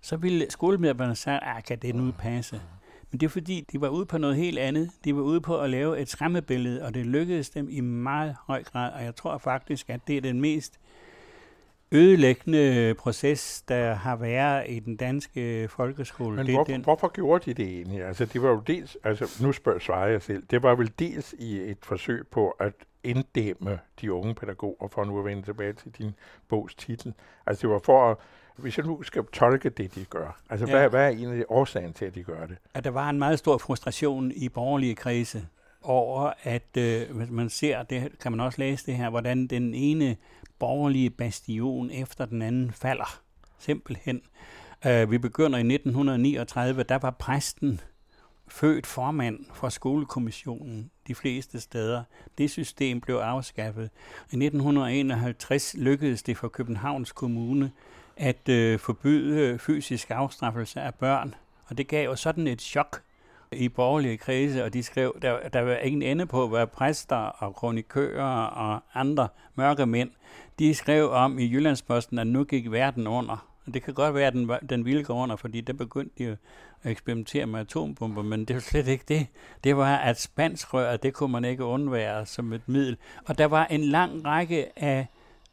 så 0.00 0.16
ville 0.16 0.46
skolemedarbejderen 0.50 1.16
sige, 1.16 1.44
at 1.44 1.64
kan 1.64 1.78
det 1.78 1.94
nu 1.94 2.12
passe? 2.18 2.60
Men 3.10 3.20
det 3.20 3.26
er 3.26 3.30
fordi, 3.30 3.66
de 3.72 3.80
var 3.80 3.88
ude 3.88 4.06
på 4.06 4.18
noget 4.18 4.36
helt 4.36 4.58
andet. 4.58 4.90
De 5.04 5.16
var 5.16 5.22
ude 5.22 5.40
på 5.40 5.60
at 5.60 5.70
lave 5.70 6.00
et 6.00 6.08
skræmmebillede, 6.08 6.84
og 6.84 6.94
det 6.94 7.06
lykkedes 7.06 7.50
dem 7.50 7.68
i 7.70 7.80
meget 7.80 8.36
høj 8.46 8.62
grad. 8.62 8.92
Og 8.92 9.04
jeg 9.04 9.16
tror 9.16 9.38
faktisk, 9.38 9.90
at 9.90 10.00
det 10.06 10.16
er 10.16 10.20
den 10.20 10.40
mest 10.40 10.80
ødelæggende 11.92 12.94
proces, 12.98 13.62
der 13.68 13.94
har 13.94 14.16
været 14.16 14.64
i 14.68 14.80
den 14.80 14.96
danske 14.96 15.68
folkeskole. 15.68 16.36
Men 16.36 16.46
det 16.46 16.54
hvor, 16.54 16.64
den... 16.64 16.82
hvorfor 16.82 17.08
gjorde 17.08 17.44
de 17.44 17.54
det 17.54 17.68
egentlig? 17.68 18.04
Altså, 18.04 18.24
det 18.24 18.42
var 18.42 18.48
jo 18.48 18.62
dels, 18.66 18.96
altså, 19.04 19.42
nu 19.44 19.52
spørger 19.52 19.78
svarer 19.78 20.08
jeg 20.08 20.22
selv, 20.22 20.42
det 20.50 20.62
var 20.62 20.74
vel 20.74 20.92
dels 20.98 21.34
i 21.38 21.70
et 21.70 21.78
forsøg 21.82 22.26
på 22.30 22.50
at 22.50 22.72
inddæmme 23.04 23.78
de 24.00 24.12
unge 24.12 24.34
pædagoger, 24.34 24.88
for 24.88 25.04
nu 25.04 25.18
at 25.18 25.24
vende 25.24 25.42
tilbage 25.42 25.72
til 25.72 25.90
din 25.98 26.14
bogs 26.48 26.74
titel. 26.74 27.14
Altså, 27.46 27.62
det 27.62 27.70
var 27.70 27.80
for 27.84 28.10
at 28.10 28.16
hvis 28.56 28.78
jeg 28.78 28.86
nu 28.86 29.02
skal 29.02 29.24
tolke 29.32 29.68
det, 29.68 29.94
de 29.94 30.04
gør, 30.04 30.40
altså 30.50 30.66
ja. 30.66 30.72
hvad, 30.72 30.88
hvad 30.88 31.04
er 31.04 31.08
en 31.08 31.28
af 31.28 31.36
de 31.36 31.44
årsagen 31.48 31.92
til, 31.92 32.04
at 32.04 32.14
de 32.14 32.22
gør 32.22 32.46
det? 32.46 32.56
At 32.74 32.84
der 32.84 32.90
var 32.90 33.10
en 33.10 33.18
meget 33.18 33.38
stor 33.38 33.58
frustration 33.58 34.32
i 34.32 34.48
borgerlige 34.48 34.94
kredse 34.94 35.46
over, 35.82 36.32
at 36.42 36.76
øh, 36.78 37.16
hvis 37.16 37.30
man 37.30 37.48
ser, 37.48 37.82
det 37.82 38.18
kan 38.20 38.32
man 38.32 38.40
også 38.40 38.58
læse 38.58 38.86
det 38.86 38.96
her, 38.96 39.10
hvordan 39.10 39.46
den 39.46 39.74
ene 39.74 40.16
borgerlige 40.58 41.10
bastion 41.10 41.90
efter 41.90 42.24
den 42.24 42.42
anden 42.42 42.72
falder. 42.72 43.20
Simpelthen. 43.58 44.22
Uh, 44.86 45.10
vi 45.10 45.18
begynder 45.18 45.58
i 45.58 45.74
1939, 45.74 46.82
der 46.82 46.98
var 46.98 47.10
præsten 47.10 47.80
født 48.48 48.86
formand 48.86 49.44
for 49.54 49.68
skolekommissionen 49.68 50.90
de 51.06 51.14
fleste 51.14 51.60
steder. 51.60 52.02
Det 52.38 52.50
system 52.50 53.00
blev 53.00 53.16
afskaffet. 53.16 53.90
I 54.30 54.36
1951 54.36 55.74
lykkedes 55.78 56.22
det 56.22 56.36
for 56.36 56.48
Københavns 56.48 57.12
Kommune 57.12 57.72
at 58.16 58.48
øh, 58.48 58.78
forbyde 58.78 59.58
fysisk 59.58 60.10
afstraffelse 60.10 60.80
af 60.80 60.94
børn. 60.94 61.34
Og 61.66 61.78
det 61.78 61.88
gav 61.88 62.04
jo 62.04 62.16
sådan 62.16 62.46
et 62.46 62.62
chok 62.62 63.02
i 63.52 63.68
borgerlige 63.68 64.16
kredse, 64.16 64.64
og 64.64 64.72
de 64.72 64.82
skrev, 64.82 65.18
der, 65.22 65.48
der 65.48 65.60
var 65.60 65.76
ingen 65.76 66.02
ende 66.02 66.26
på, 66.26 66.48
hvad 66.48 66.66
præster 66.66 67.16
og 67.16 67.54
kronikører 67.54 68.44
og 68.44 68.80
andre 68.94 69.28
mørke 69.54 69.86
mænd, 69.86 70.10
de 70.58 70.74
skrev 70.74 71.10
om 71.10 71.38
i 71.38 71.52
Jyllandsposten, 71.52 72.18
at 72.18 72.26
nu 72.26 72.44
gik 72.44 72.70
verden 72.70 73.06
under. 73.06 73.46
Og 73.66 73.74
det 73.74 73.82
kan 73.82 73.94
godt 73.94 74.14
være, 74.14 74.26
at 74.26 74.32
den, 74.32 74.50
den 74.68 74.84
ville 74.84 75.04
gå 75.04 75.12
under, 75.12 75.36
fordi 75.36 75.60
der 75.60 75.72
begyndte 75.72 76.24
de 76.24 76.36
at 76.82 76.90
eksperimentere 76.90 77.46
med 77.46 77.60
atombomber, 77.60 78.22
men 78.22 78.44
det 78.44 78.54
var 78.54 78.60
slet 78.60 78.88
ikke 78.88 79.04
det. 79.08 79.26
Det 79.64 79.76
var, 79.76 79.96
at 79.96 80.20
spanskrøret, 80.20 81.02
det 81.02 81.14
kunne 81.14 81.32
man 81.32 81.44
ikke 81.44 81.64
undvære 81.64 82.26
som 82.26 82.52
et 82.52 82.68
middel. 82.68 82.96
Og 83.24 83.38
der 83.38 83.46
var 83.46 83.66
en 83.66 83.84
lang 83.84 84.24
række 84.24 84.78
af 84.78 85.06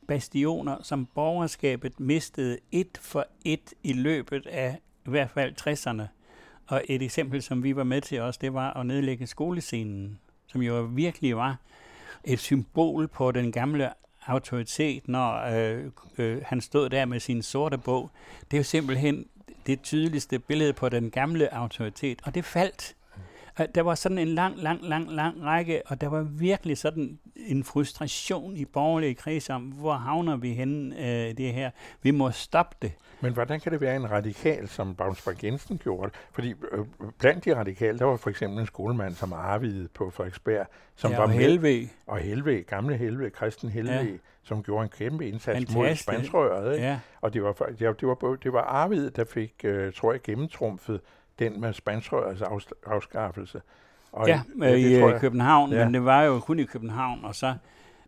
bastioner, 0.07 0.77
som 0.83 1.05
borgerskabet 1.05 1.99
mistede 1.99 2.57
et 2.71 2.97
for 3.01 3.25
et 3.45 3.73
i 3.83 3.93
løbet 3.93 4.47
af 4.47 4.79
i 5.05 5.09
hvert 5.09 5.29
fald 5.29 5.53
60'erne. 5.61 6.03
Og 6.67 6.83
et 6.89 7.01
eksempel, 7.01 7.41
som 7.41 7.63
vi 7.63 7.75
var 7.75 7.83
med 7.83 8.01
til 8.01 8.21
også, 8.21 8.39
det 8.41 8.53
var 8.53 8.73
at 8.73 8.85
nedlægge 8.85 9.27
skolescenen, 9.27 10.19
som 10.47 10.61
jo 10.61 10.81
virkelig 10.81 11.37
var 11.37 11.57
et 12.23 12.39
symbol 12.39 13.07
på 13.07 13.31
den 13.31 13.51
gamle 13.51 13.89
autoritet, 14.25 15.07
når 15.07 15.41
øh, 15.55 15.91
øh, 16.17 16.41
han 16.45 16.61
stod 16.61 16.89
der 16.89 17.05
med 17.05 17.19
sin 17.19 17.41
sorte 17.41 17.77
bog. 17.77 18.11
Det 18.51 18.57
er 18.57 18.59
jo 18.59 18.63
simpelthen 18.63 19.25
det 19.67 19.81
tydeligste 19.81 20.39
billede 20.39 20.73
på 20.73 20.89
den 20.89 21.11
gamle 21.11 21.53
autoritet, 21.53 22.19
og 22.23 22.35
det 22.35 22.45
faldt. 22.45 22.95
Der 23.75 23.81
var 23.81 23.95
sådan 23.95 24.17
en 24.17 24.27
lang, 24.27 24.57
lang, 24.57 24.83
lang, 24.83 25.11
lang 25.11 25.43
række, 25.43 25.81
og 25.85 26.01
der 26.01 26.07
var 26.07 26.21
virkelig 26.21 26.77
sådan 26.77 27.19
en 27.35 27.63
frustration 27.63 28.55
i 28.57 28.65
borgerlige 28.65 29.15
kreds 29.15 29.49
om, 29.49 29.61
hvor 29.61 29.93
havner 29.93 30.37
vi 30.37 30.53
henne 30.53 30.95
øh, 30.99 31.37
det 31.37 31.53
her? 31.53 31.71
Vi 32.01 32.11
må 32.11 32.31
stoppe 32.31 32.75
det. 32.81 32.91
Men 33.21 33.33
hvordan 33.33 33.59
kan 33.59 33.71
det 33.71 33.81
være 33.81 33.95
en 33.95 34.11
radikal, 34.11 34.67
som 34.67 34.95
Bavnsberg 34.95 35.43
Jensen 35.43 35.77
gjorde? 35.77 36.11
Fordi 36.31 36.53
øh, 36.71 36.85
blandt 37.17 37.45
de 37.45 37.55
radikale, 37.55 37.99
der 37.99 38.05
var 38.05 38.17
for 38.17 38.29
eksempel 38.29 38.59
en 38.59 38.65
skolemand 38.65 39.15
som 39.15 39.33
Arvid 39.33 39.87
på 39.87 40.09
Frederiksberg, 40.09 40.67
som 40.95 41.11
ja, 41.11 41.17
var 41.17 41.23
og 41.23 41.31
Helve. 41.31 41.89
Og 42.07 42.17
Helve, 42.17 42.61
gamle 42.61 42.97
Helve, 42.97 43.29
Kristen 43.29 43.69
Helve, 43.69 43.91
ja. 43.91 44.05
Som 44.43 44.63
gjorde 44.63 44.83
en 44.83 44.89
kæmpe 44.89 45.27
indsats 45.27 45.45
Fantastisk. 45.45 45.77
mod 45.77 45.95
spansrøret. 45.95 46.73
Ikke? 46.73 46.87
Ja. 46.87 46.99
Og 47.21 47.33
det 47.33 47.43
var, 47.43 47.53
det, 47.53 47.87
var, 47.87 47.93
det, 47.93 48.07
var, 48.07 48.37
det 48.43 48.53
var 48.53 48.61
Arvid, 48.61 49.11
der 49.11 49.25
fik, 49.25 49.53
øh, 49.63 49.93
tror 49.93 50.11
jeg, 50.11 50.21
gennemtrumfet 50.21 51.01
den 51.39 51.61
med 51.61 51.73
spansrørets 51.73 52.41
afskaffelse. 52.85 53.61
Og 54.11 54.27
ja, 54.27 54.41
i, 54.63 54.65
i 54.65 54.97
jeg, 54.97 55.19
København, 55.19 55.71
ja. 55.71 55.85
men 55.85 55.93
det 55.93 56.05
var 56.05 56.23
jo 56.23 56.39
kun 56.39 56.59
i 56.59 56.63
København, 56.63 57.25
og 57.25 57.35
så 57.35 57.55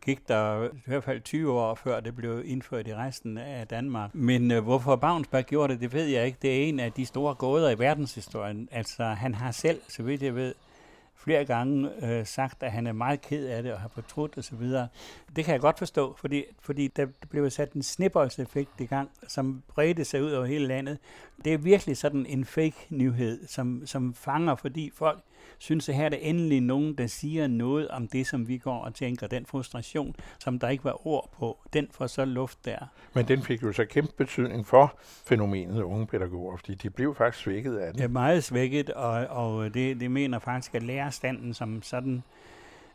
gik 0.05 0.27
der 0.27 0.65
i 0.65 0.69
hvert 0.85 1.03
fald 1.03 1.21
20 1.21 1.51
år 1.51 1.75
før 1.75 1.99
det 1.99 2.15
blev 2.15 2.41
indført 2.45 2.87
i 2.87 2.95
resten 2.95 3.37
af 3.37 3.67
Danmark. 3.67 4.15
Men 4.15 4.51
øh, 4.51 4.63
hvorfor 4.63 4.95
Bavnsberg 4.95 5.45
gjorde 5.45 5.73
det, 5.73 5.81
det 5.81 5.93
ved 5.93 6.05
jeg 6.05 6.25
ikke. 6.25 6.37
Det 6.41 6.59
er 6.59 6.69
en 6.69 6.79
af 6.79 6.91
de 6.91 7.05
store 7.05 7.35
gåder 7.35 7.69
i 7.69 7.79
verdenshistorien. 7.79 8.67
Altså, 8.71 9.03
han 9.03 9.35
har 9.35 9.51
selv, 9.51 9.81
så 9.87 10.03
vidt 10.03 10.21
jeg 10.21 10.35
ved, 10.35 10.53
flere 11.23 11.45
gange 11.45 11.89
øh, 12.05 12.25
sagt, 12.25 12.63
at 12.63 12.71
han 12.71 12.87
er 12.87 12.91
meget 12.91 13.21
ked 13.21 13.47
af 13.47 13.63
det 13.63 13.73
og 13.73 13.79
har 13.79 13.89
fortrudt 13.89 14.37
osv. 14.37 14.63
Det 15.35 15.45
kan 15.45 15.53
jeg 15.53 15.59
godt 15.59 15.77
forstå, 15.77 16.15
fordi, 16.19 16.43
fordi 16.59 16.87
der 16.87 17.05
blev 17.29 17.49
sat 17.49 17.71
en 17.73 17.83
snibboldseffekt 17.83 18.81
i 18.81 18.85
gang, 18.85 19.09
som 19.27 19.63
bredte 19.67 20.05
sig 20.05 20.23
ud 20.23 20.31
over 20.31 20.45
hele 20.45 20.67
landet. 20.67 20.97
Det 21.45 21.53
er 21.53 21.57
virkelig 21.57 21.97
sådan 21.97 22.25
en 22.25 22.45
fake-nyhed, 22.45 23.47
som, 23.47 23.81
som 23.85 24.13
fanger, 24.13 24.55
fordi 24.55 24.91
folk 24.95 25.19
synes, 25.57 25.89
at 25.89 25.95
her 25.95 26.05
er 26.05 26.09
der 26.09 26.17
endelig 26.17 26.61
nogen, 26.61 26.97
der 26.97 27.07
siger 27.07 27.47
noget 27.47 27.87
om 27.87 28.07
det, 28.07 28.27
som 28.27 28.47
vi 28.47 28.57
går 28.57 28.79
og 28.79 28.95
tænker. 28.95 29.27
Den 29.27 29.45
frustration, 29.45 30.15
som 30.39 30.59
der 30.59 30.69
ikke 30.69 30.83
var 30.83 31.07
ord 31.07 31.29
på, 31.39 31.57
den 31.73 31.87
får 31.91 32.07
så 32.07 32.25
luft 32.25 32.65
der. 32.65 32.77
Men 33.13 33.27
den 33.27 33.41
fik 33.41 33.63
jo 33.63 33.71
så 33.71 33.85
kæmpe 33.85 34.13
betydning 34.17 34.67
for 34.67 34.97
fænomenet 35.25 35.81
unge 35.81 36.07
pædagoger, 36.07 36.57
fordi 36.57 36.73
de 36.73 36.89
blev 36.89 37.15
faktisk 37.15 37.43
svækket 37.43 37.77
af 37.77 37.93
den. 37.93 38.01
Ja, 38.01 38.07
meget 38.07 38.43
svækket, 38.43 38.89
og, 38.89 39.27
og 39.27 39.73
det, 39.73 39.99
det 39.99 40.11
mener 40.11 40.39
faktisk, 40.39 40.75
at 40.75 40.83
lærerstanden 41.11 41.53
som 41.53 41.81
sådan, 41.81 42.23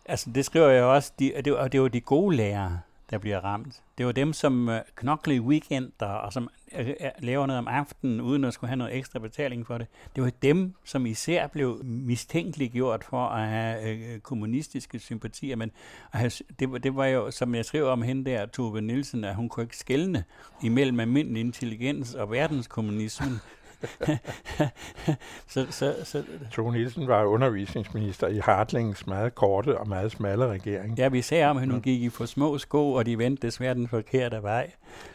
altså 0.06 0.30
det 0.30 0.44
skriver 0.44 0.68
jeg 0.68 0.84
også, 0.84 1.12
de, 1.18 1.32
det, 1.44 1.56
og 1.56 1.72
det 1.72 1.82
var 1.82 1.88
de 1.88 2.00
gode 2.00 2.36
lærere, 2.36 2.80
der 3.10 3.18
bliver 3.18 3.40
ramt. 3.40 3.82
Det 3.98 4.06
var 4.06 4.12
dem, 4.12 4.32
som 4.32 4.68
øh, 4.68 4.80
knokler 4.94 5.34
i 5.34 5.40
weekender, 5.40 6.06
og 6.06 6.32
som 6.32 6.48
øh, 6.78 6.88
øh, 6.88 6.94
laver 7.18 7.46
noget 7.46 7.58
om 7.58 7.68
aftenen, 7.68 8.20
uden 8.20 8.44
at 8.44 8.54
skulle 8.54 8.68
have 8.68 8.76
noget 8.76 8.96
ekstra 8.96 9.18
betaling 9.18 9.66
for 9.66 9.78
det. 9.78 9.86
Det 10.16 10.24
var 10.24 10.30
dem, 10.42 10.74
som 10.84 11.06
især 11.06 11.46
blev 11.46 11.84
mistænkeligt 11.84 12.72
gjort 12.72 13.04
for 13.04 13.26
at 13.26 13.48
have 13.48 13.90
øh, 13.90 14.14
øh, 14.14 14.20
kommunistiske 14.20 14.98
sympatier. 14.98 15.56
Men 15.56 15.70
altså, 16.12 16.44
det, 16.58 16.72
var, 16.72 16.78
det 16.78 16.96
var 16.96 17.06
jo, 17.06 17.30
som 17.30 17.54
jeg 17.54 17.64
skrev 17.64 17.86
om 17.86 18.02
hende 18.02 18.30
der, 18.30 18.46
Tove 18.46 18.80
Nielsen, 18.80 19.24
at 19.24 19.34
hun 19.34 19.48
kunne 19.48 19.64
ikke 19.64 19.76
skælne 19.76 20.24
imellem 20.62 21.00
almindelig 21.00 21.40
intelligens 21.40 22.14
og 22.14 22.30
verdenskommunismen. 22.30 23.40
så, 25.48 25.66
så, 25.70 25.94
så, 26.04 26.22
Tone 26.50 26.76
Nielsen 26.76 27.08
var 27.08 27.24
undervisningsminister 27.24 28.26
i 28.28 28.38
Hartlings 28.38 29.06
meget 29.06 29.34
korte 29.34 29.78
og 29.78 29.88
meget 29.88 30.12
smalle 30.12 30.46
regering. 30.46 30.98
Ja, 30.98 31.08
vi 31.08 31.22
sagde 31.22 31.44
om, 31.44 31.56
at 31.56 31.68
hun 31.68 31.80
gik 31.80 32.02
i 32.02 32.08
for 32.08 32.26
små 32.26 32.58
sko, 32.58 32.92
og 32.92 33.06
de 33.06 33.18
vendte 33.18 33.46
desværre 33.46 33.74
den 33.74 33.88
forkerte 33.88 34.42
vej. 34.42 34.70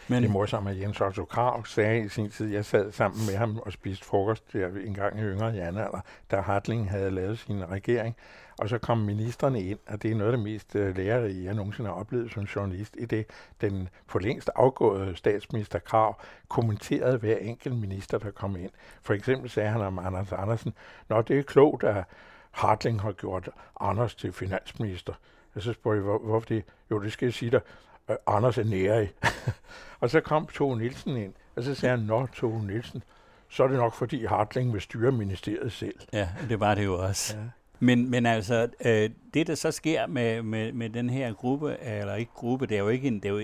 Men 0.08 0.24
det 0.24 0.32
morsomt, 0.32 0.70
at 0.70 0.80
Jens 0.80 1.02
Otto 1.02 1.26
Krav 1.26 1.66
sagde 1.66 2.06
i 2.06 2.10
sin 2.10 2.30
tid, 2.30 2.54
jeg 2.54 2.66
sad 2.66 2.92
sammen 2.92 3.26
med 3.26 3.36
ham 3.36 3.60
og 3.66 3.72
spiste 3.72 4.06
frokost 4.06 4.54
der 4.54 4.68
en 4.86 4.94
gang 4.94 5.20
i 5.20 5.22
yngre 5.22 5.46
jernalder, 5.46 6.02
da 6.32 6.42
Hartling 6.42 6.90
havde 6.90 7.12
lavet 7.12 7.40
sin 7.40 7.72
regering. 7.72 8.16
Og 8.62 8.70
så 8.70 8.78
kom 8.78 8.98
ministerne 8.98 9.64
ind, 9.64 9.80
og 9.88 10.02
det 10.02 10.12
er 10.12 10.16
noget 10.16 10.32
af 10.32 10.38
det 10.38 10.44
mest 10.44 10.76
uh, 10.76 10.96
lærerige, 10.96 11.46
jeg 11.46 11.54
nogensinde 11.54 11.90
har 11.90 11.98
oplevet 11.98 12.32
som 12.32 12.44
journalist, 12.44 12.96
i 13.00 13.06
det 13.06 13.26
den 13.62 13.90
for 14.08 14.20
længst 14.20 14.50
afgåede 14.56 15.16
statsminister 15.16 15.80
Krav 15.80 16.22
kommenterede 16.50 17.18
hver 17.18 17.38
enkelt 17.38 17.76
minister, 17.76 18.18
der 18.18 18.32
kom 18.32 18.56
ind. 18.56 18.70
For 19.02 19.14
eksempel 19.14 19.50
sagde 19.50 19.70
han 19.70 19.82
om 19.82 20.00
Anders 20.00 20.32
Andersen, 20.32 20.74
Nå, 21.10 21.22
det 21.22 21.40
er 21.40 21.44
klogt, 21.44 21.84
at 21.84 22.04
Hartling 22.52 23.02
har 23.02 23.12
gjort 23.12 23.50
Anders 23.80 24.16
til 24.16 24.34
finansminister. 24.34 25.14
Og 25.56 25.62
så 25.62 25.74
spurgte 25.74 25.98
jeg, 25.98 26.04
hvor, 26.04 26.20
hvorfor 26.20 26.48
det? 26.48 26.64
Jo, 26.92 27.00
det 27.00 27.12
skal 27.12 27.26
jeg 27.26 27.34
sige 27.34 27.52
dig. 27.52 27.62
Uh, 28.10 28.16
Anders 28.28 28.58
er 28.58 28.64
nære 28.64 29.08
og 30.02 30.10
så 30.10 30.20
kom 30.20 30.48
Tove 30.48 30.78
Nielsen 30.78 31.18
ind, 31.18 31.34
og 31.56 31.64
så 31.64 31.76
sagde 31.76 31.98
han, 31.98 32.06
Nå, 32.06 32.28
Tove 32.28 32.66
Nielsen, 32.66 33.04
så 33.50 33.64
er 33.64 33.68
det 33.68 33.78
nok, 33.78 33.94
fordi 33.94 34.26
Hartling 34.26 34.74
vil 34.74 34.82
styre 34.82 35.12
ministeriet 35.12 35.72
selv. 35.72 36.00
Ja, 36.14 36.30
det 36.50 36.60
var 36.60 36.76
det 36.76 36.86
jo 36.86 37.04
også. 37.04 37.38
Ja. 37.38 37.44
Men, 37.84 38.10
men 38.10 38.26
altså, 38.26 38.70
øh, 38.86 39.10
det 39.34 39.48
der 39.48 39.56
så 39.56 39.72
sker 39.72 40.08
med, 40.08 40.42
med, 40.42 40.72
med 40.72 40.90
den 40.90 41.10
her 41.10 41.34
gruppe, 41.34 41.78
eller 41.82 42.16
ikke 42.16 42.32
gruppe, 42.34 42.66
det 42.66 42.76
er 42.76 42.80
jo 42.80 42.90
ikke 42.90 43.08
en, 43.08 43.20
det 43.20 43.26
er 43.26 43.30
jo, 43.30 43.40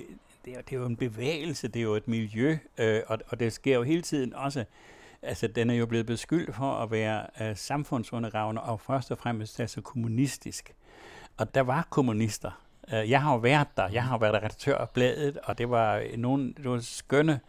det 0.45 0.53
er, 0.57 0.61
det 0.61 0.75
er 0.75 0.79
jo 0.79 0.85
en 0.85 0.95
bevægelse, 0.95 1.67
det 1.67 1.79
er 1.79 1.83
jo 1.83 1.95
et 1.95 2.07
miljø, 2.07 2.57
øh, 2.77 3.01
og, 3.07 3.19
og 3.27 3.39
det 3.39 3.53
sker 3.53 3.75
jo 3.75 3.83
hele 3.83 4.01
tiden 4.01 4.33
også, 4.33 4.65
altså 5.21 5.47
den 5.47 5.69
er 5.69 5.73
jo 5.73 5.85
blevet 5.85 6.05
beskyldt 6.05 6.55
for 6.55 6.73
at 6.73 6.91
være 6.91 7.27
øh, 7.41 7.55
samfundsundergravende, 7.55 8.61
og 8.61 8.79
først 8.79 9.11
og 9.11 9.17
fremmest 9.17 9.59
altså 9.59 9.81
kommunistisk. 9.81 10.73
Og 11.37 11.55
der 11.55 11.61
var 11.61 11.87
kommunister. 11.89 12.61
Øh, 12.93 13.09
jeg 13.09 13.21
har 13.21 13.33
jo 13.33 13.39
været 13.39 13.67
der, 13.77 13.89
jeg 13.89 14.03
har 14.03 14.17
været 14.17 14.33
redaktør 14.33 14.77
af 14.77 14.89
bladet, 14.89 15.37
og 15.37 15.57
det 15.57 15.69
var 15.69 16.03
nogle 16.17 16.53
det 16.53 16.69
var 16.69 16.79
skønne 16.79 17.39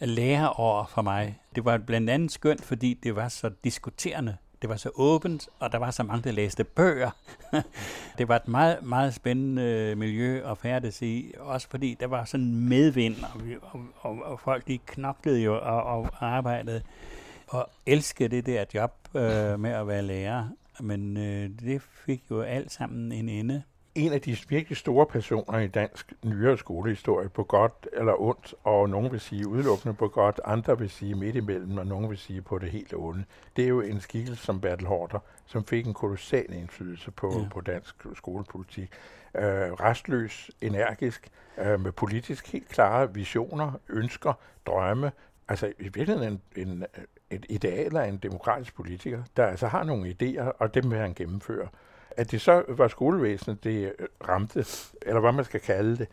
læreår 0.00 0.90
for 0.94 1.02
mig. 1.02 1.40
Det 1.54 1.64
var 1.64 1.78
blandt 1.78 2.10
andet 2.10 2.32
skønt, 2.32 2.64
fordi 2.64 2.94
det 3.02 3.16
var 3.16 3.28
så 3.28 3.50
diskuterende 3.64 4.36
det 4.64 4.70
var 4.70 4.76
så 4.76 4.90
åbent, 4.94 5.48
og 5.58 5.72
der 5.72 5.78
var 5.78 5.90
så 5.90 6.02
mange, 6.02 6.22
der 6.22 6.32
læste 6.32 6.64
bøger. 6.64 7.10
det 8.18 8.28
var 8.28 8.36
et 8.36 8.48
meget, 8.48 8.82
meget 8.82 9.14
spændende 9.14 9.62
øh, 9.62 9.98
miljø 9.98 10.50
at 10.50 10.58
færdes 10.58 11.02
i, 11.02 11.34
også 11.38 11.68
fordi 11.68 11.96
der 12.00 12.06
var 12.06 12.24
sådan 12.24 12.54
medvind, 12.54 13.16
og, 13.22 13.40
og, 13.62 13.80
og, 14.00 14.22
og 14.24 14.40
folk 14.40 14.68
de 14.68 14.78
knoklede 14.78 15.40
jo 15.40 15.54
og, 15.54 15.82
og 15.82 16.08
arbejdede 16.20 16.82
og 17.48 17.70
elskede 17.86 18.28
det 18.28 18.46
der 18.46 18.64
job 18.74 18.92
øh, 19.14 19.60
med 19.60 19.70
at 19.70 19.88
være 19.88 20.02
lærer. 20.02 20.48
Men 20.80 21.16
øh, 21.16 21.50
det 21.60 21.82
fik 21.82 22.22
jo 22.30 22.40
alt 22.40 22.72
sammen 22.72 23.12
en 23.12 23.28
ende 23.28 23.62
en 23.94 24.12
af 24.12 24.20
de 24.20 24.36
virkelig 24.48 24.76
store 24.76 25.06
personer 25.06 25.58
i 25.58 25.66
dansk 25.66 26.12
nyere 26.24 26.58
skolehistorie 26.58 27.28
på 27.28 27.44
godt 27.44 27.88
eller 27.92 28.20
ondt, 28.20 28.54
og 28.64 28.90
nogen 28.90 29.12
vil 29.12 29.20
sige 29.20 29.48
udelukkende 29.48 29.94
på 29.94 30.08
godt, 30.08 30.40
andre 30.44 30.78
vil 30.78 30.90
sige 30.90 31.14
midt 31.14 31.36
imellem, 31.36 31.78
og 31.78 31.86
nogen 31.86 32.10
vil 32.10 32.18
sige 32.18 32.42
på 32.42 32.58
det 32.58 32.70
helt 32.70 32.94
onde. 32.94 33.24
Det 33.56 33.64
er 33.64 33.68
jo 33.68 33.80
en 33.80 34.00
skikkelse 34.00 34.44
som 34.44 34.60
Bertel 34.60 34.86
Hårder, 34.86 35.18
som 35.46 35.64
fik 35.64 35.86
en 35.86 35.94
kolossal 35.94 36.52
indflydelse 36.52 37.10
på, 37.10 37.32
ja. 37.38 37.48
på 37.52 37.60
dansk 37.60 38.06
skolepolitik. 38.14 38.90
Øh, 39.34 39.42
restløs, 39.42 40.50
energisk, 40.60 41.28
øh, 41.58 41.80
med 41.80 41.92
politisk 41.92 42.52
helt 42.52 42.68
klare 42.68 43.14
visioner, 43.14 43.72
ønsker, 43.88 44.32
drømme, 44.66 45.12
altså 45.48 45.66
i 45.66 45.88
virkeligheden 45.88 46.40
en, 46.56 46.68
en, 46.68 46.84
et 47.30 47.46
ideal 47.48 47.96
af 47.96 48.08
en 48.08 48.16
demokratisk 48.16 48.74
politiker, 48.74 49.22
der 49.36 49.46
altså 49.46 49.66
har 49.66 49.84
nogle 49.84 50.16
idéer, 50.20 50.52
og 50.58 50.74
dem 50.74 50.90
vil 50.90 50.98
han 50.98 51.14
gennemføre. 51.14 51.68
At 52.16 52.30
det 52.30 52.40
så 52.40 52.62
var 52.68 52.88
skolevæsenet, 52.88 53.64
det 53.64 53.92
øh, 53.98 54.06
ramte, 54.28 54.64
eller 55.02 55.20
hvad 55.20 55.32
man 55.32 55.44
skal 55.44 55.60
kalde 55.60 55.96
det, 55.96 56.08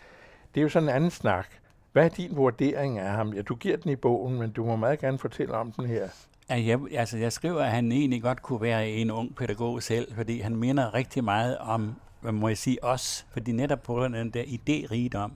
det 0.55 0.61
er 0.61 0.63
jo 0.63 0.69
sådan 0.69 0.89
en 0.89 0.95
anden 0.95 1.11
snak. 1.11 1.47
Hvad 1.91 2.05
er 2.05 2.09
din 2.09 2.35
vurdering 2.35 2.99
af 2.99 3.11
ham? 3.11 3.33
Ja, 3.33 3.41
du 3.41 3.55
giver 3.55 3.77
den 3.77 3.91
i 3.91 3.95
bogen, 3.95 4.39
men 4.39 4.51
du 4.51 4.65
må 4.65 4.75
meget 4.75 4.99
gerne 4.99 5.17
fortælle 5.17 5.53
om 5.53 5.71
den 5.71 5.85
her. 5.85 6.07
Ja, 6.49 6.63
jeg, 6.65 6.79
altså 6.91 7.17
jeg 7.17 7.31
skriver, 7.31 7.61
at 7.61 7.71
han 7.71 7.91
egentlig 7.91 8.21
godt 8.21 8.41
kunne 8.41 8.61
være 8.61 8.89
en 8.89 9.11
ung 9.11 9.35
pædagog 9.35 9.83
selv, 9.83 10.15
fordi 10.15 10.39
han 10.39 10.55
minder 10.55 10.93
rigtig 10.93 11.23
meget 11.23 11.57
om, 11.57 11.95
hvad 12.21 12.31
må 12.31 12.47
jeg 12.47 12.57
sige, 12.57 12.83
os, 12.83 13.27
fordi 13.33 13.51
netop 13.51 13.83
på 13.83 14.05
den 14.05 14.29
der 14.29 14.43
idérigdom 14.43 15.31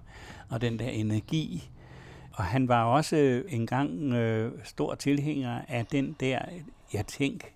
og 0.49 0.61
den 0.61 0.79
der 0.79 0.89
energi. 0.89 1.69
Og 2.33 2.43
han 2.43 2.67
var 2.67 2.83
også 2.83 3.43
engang 3.47 4.13
øh, 4.13 4.51
stor 4.63 4.95
tilhænger 4.95 5.61
af 5.67 5.85
den 5.85 6.15
der, 6.19 6.39
jeg 6.93 7.07
tænker, 7.07 7.47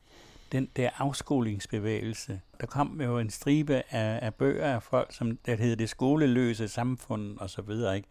den 0.52 0.68
der 0.76 0.90
afskolingsbevægelse. 0.98 2.42
Der 2.62 2.68
kom 2.68 3.02
jo 3.02 3.20
en 3.20 3.30
stribe 3.30 3.76
af, 3.90 4.20
af 4.22 4.34
bøger 4.34 4.76
af 4.76 4.84
folk, 4.84 5.14
som 5.14 5.38
der 5.46 5.56
hedder 5.56 5.76
Det 5.76 5.90
skoleløse 5.90 6.68
samfund 6.68 7.38
og 7.38 7.50
så 7.50 7.62
videre. 7.62 7.96
Ikke? 7.96 8.08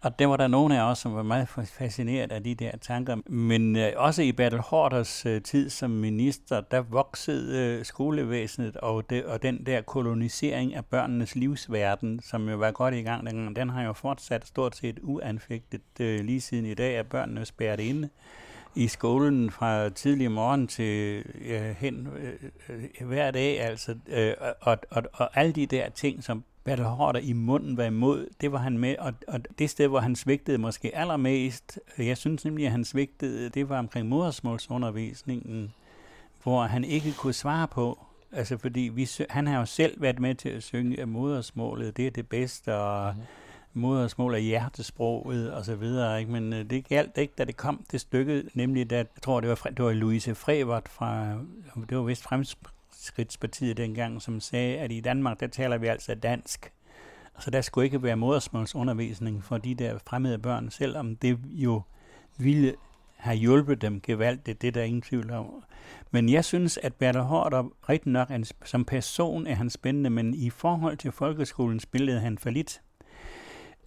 Og 0.00 0.18
der 0.18 0.26
var 0.26 0.36
der 0.36 0.46
nogle 0.46 0.80
af 0.80 0.90
os, 0.90 0.98
som 0.98 1.14
var 1.14 1.22
meget 1.22 1.48
fascineret 1.48 2.32
af 2.32 2.44
de 2.44 2.54
der 2.54 2.70
tanker. 2.76 3.16
Men 3.26 3.76
øh, 3.76 3.92
også 3.96 4.22
i 4.22 4.32
Bertel 4.32 4.60
Hårders 4.60 5.26
øh, 5.26 5.42
tid 5.42 5.70
som 5.70 5.90
minister, 5.90 6.60
der 6.60 6.80
voksede 6.80 7.58
øh, 7.58 7.84
skolevæsenet 7.84 8.76
og, 8.76 9.10
det, 9.10 9.24
og 9.24 9.42
den 9.42 9.66
der 9.66 9.80
kolonisering 9.80 10.74
af 10.74 10.84
børnenes 10.84 11.34
livsverden, 11.34 12.20
som 12.22 12.48
jo 12.48 12.56
var 12.56 12.70
godt 12.70 12.94
i 12.94 13.02
gang 13.02 13.26
dengang, 13.26 13.56
den 13.56 13.70
har 13.70 13.82
jo 13.82 13.92
fortsat 13.92 14.46
stort 14.46 14.76
set 14.76 14.98
uanfægtet 15.02 16.00
øh, 16.00 16.20
lige 16.20 16.40
siden 16.40 16.66
i 16.66 16.74
dag, 16.74 16.96
at 16.96 17.06
børnene 17.06 17.44
spærret 17.44 17.80
inde 17.80 18.08
i 18.74 18.88
skolen 18.88 19.50
fra 19.50 19.88
tidlig 19.88 20.30
morgen 20.30 20.66
til 20.66 21.24
ja, 21.48 21.72
hen 21.72 22.08
øh, 22.18 22.32
øh 22.68 23.06
hver 23.06 23.30
dag, 23.30 23.60
altså, 23.60 23.94
øh, 24.08 24.34
og, 24.60 24.78
og, 24.90 25.02
og 25.12 25.38
alle 25.38 25.52
de 25.52 25.66
der 25.66 25.88
ting, 25.88 26.24
som 26.24 26.44
Bertel 26.64 26.84
Hårder 26.84 27.20
i 27.20 27.32
munden 27.32 27.76
var 27.76 27.84
imod, 27.84 28.28
det 28.40 28.52
var 28.52 28.58
han 28.58 28.78
med, 28.78 28.96
og, 28.98 29.12
og 29.28 29.40
det 29.58 29.70
sted, 29.70 29.88
hvor 29.88 30.00
han 30.00 30.16
svigtede 30.16 30.58
måske 30.58 30.96
allermest, 30.96 31.80
jeg 31.98 32.16
synes 32.16 32.44
nemlig, 32.44 32.66
at 32.66 32.72
han 32.72 32.84
svigtede, 32.84 33.48
det 33.48 33.68
var 33.68 33.78
omkring 33.78 34.08
modersmålsundervisningen, 34.08 35.74
hvor 36.42 36.62
han 36.62 36.84
ikke 36.84 37.12
kunne 37.12 37.32
svare 37.32 37.68
på, 37.68 38.06
altså 38.32 38.58
fordi 38.58 38.80
vi, 38.80 39.08
han 39.30 39.46
har 39.46 39.58
jo 39.58 39.66
selv 39.66 40.02
været 40.02 40.18
med 40.18 40.34
til 40.34 40.48
at 40.48 40.62
synge, 40.62 41.00
at 41.00 41.08
modersmålet, 41.08 41.96
det 41.96 42.06
er 42.06 42.10
det 42.10 42.28
bedste, 42.28 42.74
og 42.74 43.14
mm 43.16 43.22
modersmål 43.74 44.34
er 44.34 44.38
hjertesproget 44.38 45.52
og 45.52 45.64
så 45.64 45.74
videre, 45.74 46.20
ikke? 46.20 46.32
men 46.32 46.52
øh, 46.52 46.70
det 46.70 46.88
galt 46.88 47.18
ikke, 47.18 47.34
da 47.38 47.44
det 47.44 47.56
kom 47.56 47.84
det 47.90 48.00
stykke, 48.00 48.44
nemlig 48.54 48.90
da, 48.90 48.96
jeg 48.96 49.06
tror, 49.22 49.40
det 49.40 49.48
var, 49.48 49.70
det 49.70 49.84
var 49.84 49.92
Louise 49.92 50.34
Frevert 50.34 50.88
fra, 50.88 51.38
det 51.88 51.96
var 51.96 52.02
vist 52.02 52.22
Fremskridtspartiet 52.22 53.76
dengang, 53.76 54.22
som 54.22 54.40
sagde, 54.40 54.78
at 54.78 54.92
i 54.92 55.00
Danmark, 55.00 55.40
der 55.40 55.46
taler 55.46 55.78
vi 55.78 55.86
altså 55.86 56.14
dansk. 56.14 56.72
Så 57.38 57.50
der 57.50 57.60
skulle 57.60 57.84
ikke 57.84 58.02
være 58.02 58.16
modersmålsundervisning 58.16 59.44
for 59.44 59.58
de 59.58 59.74
der 59.74 59.98
fremmede 60.06 60.38
børn, 60.38 60.70
selvom 60.70 61.16
det 61.16 61.38
jo 61.44 61.82
ville 62.38 62.74
have 63.16 63.36
hjulpet 63.36 63.82
dem 63.82 64.00
gevaldigt, 64.00 64.62
det 64.62 64.68
er 64.68 64.72
der 64.72 64.82
ingen 64.82 65.02
tvivl 65.02 65.30
om. 65.30 65.64
Men 66.10 66.28
jeg 66.28 66.44
synes, 66.44 66.78
at 66.82 66.94
Bertel 66.94 67.22
Hårder 67.22 67.64
rigtig 67.88 68.12
nok 68.12 68.28
som 68.64 68.84
person 68.84 69.46
er 69.46 69.54
han 69.54 69.70
spændende, 69.70 70.10
men 70.10 70.34
i 70.34 70.50
forhold 70.50 70.96
til 70.96 71.12
folkeskolen 71.12 71.80
spillede 71.80 72.20
han 72.20 72.38
for 72.38 72.50
lidt. 72.50 72.80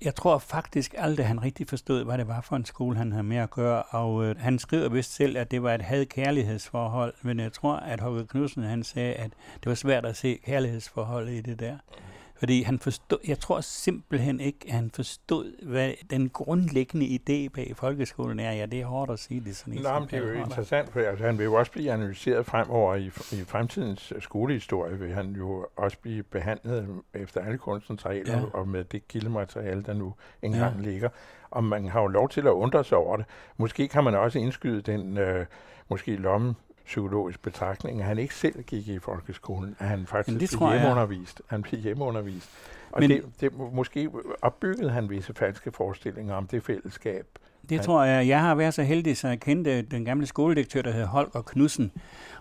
Jeg 0.07 0.15
tror 0.15 0.37
faktisk 0.37 0.95
aldrig, 0.97 1.27
han 1.27 1.43
rigtig 1.43 1.67
forstod, 1.67 2.03
hvad 2.03 2.17
det 2.17 2.27
var 2.27 2.41
for 2.41 2.55
en 2.55 2.65
skole, 2.65 2.97
han 2.97 3.11
havde 3.11 3.23
med 3.23 3.37
at 3.37 3.49
gøre, 3.49 3.83
og 3.83 4.25
øh, 4.25 4.35
han 4.39 4.59
skriver 4.59 4.89
vist 4.89 5.15
selv, 5.15 5.37
at 5.37 5.51
det 5.51 5.63
var 5.63 5.73
et 5.73 5.81
had-kærlighedsforhold, 5.81 7.13
men 7.21 7.39
jeg 7.39 7.53
tror, 7.53 7.75
at 7.75 7.99
Håkke 7.99 8.27
Knudsen, 8.27 8.63
han 8.63 8.83
sagde, 8.83 9.13
at 9.13 9.31
det 9.63 9.65
var 9.65 9.75
svært 9.75 10.05
at 10.05 10.17
se 10.17 10.39
kærlighedsforholdet 10.45 11.33
i 11.33 11.41
det 11.41 11.59
der. 11.59 11.77
Fordi 12.39 12.63
han 12.63 12.79
forstod, 12.79 13.17
jeg 13.27 13.39
tror 13.39 13.61
simpelthen 13.61 14.39
ikke, 14.39 14.59
at 14.67 14.73
han 14.73 14.91
forstod, 14.91 15.65
hvad 15.65 15.91
den 16.09 16.29
grundlæggende 16.29 17.05
idé 17.05 17.49
bag 17.53 17.73
folkeskolen 17.75 18.39
er. 18.39 18.51
Ja, 18.51 18.65
det 18.65 18.81
er 18.81 18.85
hårdt 18.85 19.11
at 19.11 19.19
sige 19.19 19.41
det 19.41 19.55
sådan 19.55 19.73
Nej, 19.73 19.99
men 19.99 20.09
det 20.09 20.17
er 20.17 20.27
jo 20.27 20.43
interessant, 20.43 20.91
for 20.91 20.99
altså, 20.99 21.25
han 21.25 21.37
vil 21.37 21.43
jo 21.43 21.53
også 21.53 21.71
blive 21.71 21.91
analyseret 21.91 22.45
fremover 22.45 22.95
i, 22.95 23.05
i 23.05 23.43
fremtidens 23.45 24.13
skolehistorie, 24.19 24.99
vil 24.99 25.13
han 25.13 25.35
jo 25.35 25.67
også 25.75 25.97
blive 26.01 26.23
behandlet 26.23 26.87
efter 27.13 27.41
alle 27.41 27.57
kunstens 27.57 28.05
regler 28.05 28.37
ja. 28.37 28.43
og 28.53 28.67
med 28.67 28.83
det 28.83 29.07
kildemateriale, 29.07 29.83
der 29.83 29.93
nu 29.93 30.13
engang 30.41 30.75
ja. 30.75 30.89
ligger. 30.89 31.09
Og 31.49 31.63
man 31.63 31.87
har 31.87 32.01
jo 32.01 32.07
lov 32.07 32.29
til 32.29 32.41
at 32.41 32.51
undre 32.51 32.83
sig 32.83 32.97
over 32.97 33.17
det. 33.17 33.25
Måske 33.57 33.87
kan 33.87 34.03
man 34.03 34.15
også 34.15 34.39
indskyde 34.39 34.81
den 34.81 35.17
øh, 35.17 35.45
måske 35.89 36.15
lomme 36.15 36.55
psykologisk 36.87 37.41
betragtning, 37.41 37.99
at 38.01 38.07
han 38.07 38.17
ikke 38.17 38.35
selv 38.35 38.63
gik 38.63 38.87
i 38.87 38.99
folkeskolen, 38.99 39.75
at 39.79 39.87
han 39.87 40.07
faktisk 40.07 40.39
det 40.39 40.57
blev 40.59 40.71
hjemmeundervist. 40.71 41.41
Han 41.47 41.61
blev 41.61 41.81
hjemmeundervist. 41.81 42.49
Og 42.91 42.99
Men, 42.99 43.09
det, 43.09 43.23
det, 43.41 43.53
måske 43.73 44.09
opbyggede 44.41 44.89
han 44.89 45.09
visse 45.09 45.33
falske 45.33 45.71
forestillinger 45.71 46.35
om 46.35 46.47
det 46.47 46.63
fællesskab. 46.63 47.25
Det 47.69 47.77
han, 47.77 47.85
tror 47.85 48.03
jeg. 48.03 48.27
Jeg 48.27 48.41
har 48.41 48.55
været 48.55 48.73
så 48.73 48.83
heldig, 48.83 49.17
så 49.17 49.27
jeg 49.27 49.39
kendte 49.39 49.81
den 49.81 50.05
gamle 50.05 50.25
skoledirektør, 50.25 50.81
der 50.81 50.91
hed 50.91 51.05
Holger 51.05 51.41
Knudsen, 51.41 51.91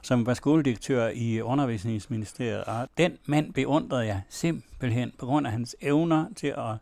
som 0.02 0.26
var 0.26 0.35
skoledirektør 0.35 1.09
i 1.09 1.40
undervisningsministeriet. 1.40 2.64
Og 2.64 2.88
den 2.98 3.18
mand 3.26 3.52
beundrede 3.52 4.06
jeg 4.06 4.20
simpelthen 4.28 5.12
på 5.18 5.26
grund 5.26 5.46
af 5.46 5.52
hans 5.52 5.76
evner 5.80 6.26
til 6.37 6.46
at 6.46 6.74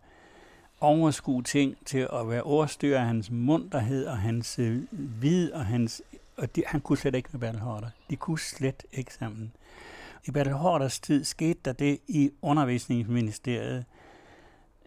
overskue 0.80 1.42
ting, 1.42 1.76
til 1.84 2.08
at 2.12 2.28
være 2.28 2.42
ordstyr 2.42 2.98
af 2.98 3.04
hans 3.04 3.30
munterhed 3.30 4.06
og 4.06 4.18
hans 4.18 4.58
øh, 4.58 4.82
vid 4.90 5.52
og 5.52 5.66
hans 5.66 6.02
og 6.36 6.56
de, 6.56 6.62
han 6.66 6.80
kunne 6.80 6.98
slet 6.98 7.14
ikke 7.14 7.28
med 7.32 7.40
Bertel 7.40 7.60
Hårder. 7.60 7.88
De 8.10 8.16
kunne 8.16 8.38
slet 8.38 8.82
ikke 8.92 9.14
sammen. 9.14 9.52
I 10.24 10.30
Bertel 10.30 10.52
Hårders 10.52 11.00
tid 11.00 11.24
skete 11.24 11.60
der 11.64 11.72
det 11.72 11.98
i 12.08 12.30
undervisningsministeriet. 12.42 13.84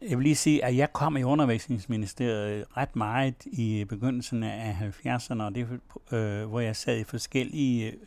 Jeg 0.02 0.18
vil 0.18 0.24
lige 0.24 0.36
sige, 0.36 0.66
at 0.66 0.78
jeg 0.78 0.94
kom 0.94 1.18
i 1.18 1.24
undervisningsministeriet 1.24 2.66
ret 2.78 2.96
meget 2.96 3.46
i 3.46 3.86
begyndelsen 3.90 4.44
af 4.44 4.78
70'erne, 5.06 5.44
og 5.44 5.56
det, 5.56 5.68
øh, 6.12 6.46
hvor 6.50 6.60
jeg 6.60 6.76
sad 6.76 6.98
i 6.98 7.04
forskellige 7.04 7.92
øh, 7.92 7.98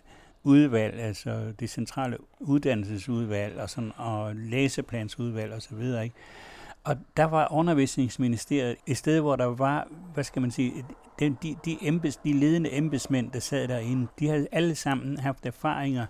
udvalg, 0.43 1.01
altså 1.01 1.53
det 1.61 1.71
centrale 1.71 2.17
uddannelsesudvalg 2.41 3.61
og, 3.61 3.71
sådan, 3.71 3.93
og 3.97 4.37
læseplansudvalg 4.37 5.53
osv. 5.53 5.83
Ikke? 5.83 6.13
Og 6.85 6.97
der 7.17 7.25
var 7.25 7.53
undervisningsministeriet 7.53 8.77
et 8.87 8.97
sted, 8.97 9.21
hvor 9.21 9.37
der 9.37 9.45
var, 9.45 9.89
hvad 10.15 10.25
skal 10.25 10.43
man 10.43 10.51
sige, 10.51 10.85
de, 11.21 11.37
de, 11.43 11.57
de, 11.65 11.79
embeds, 11.81 12.17
de 12.17 12.33
ledende 12.33 12.77
embedsmænd, 12.77 13.31
der 13.31 13.41
sad 13.41 13.69
derinde, 13.69 14.07
de 14.19 14.29
havde 14.29 14.49
alle 14.53 14.75
sammen 14.75 15.19
haft 15.19 15.47
erfaringer 15.47 16.07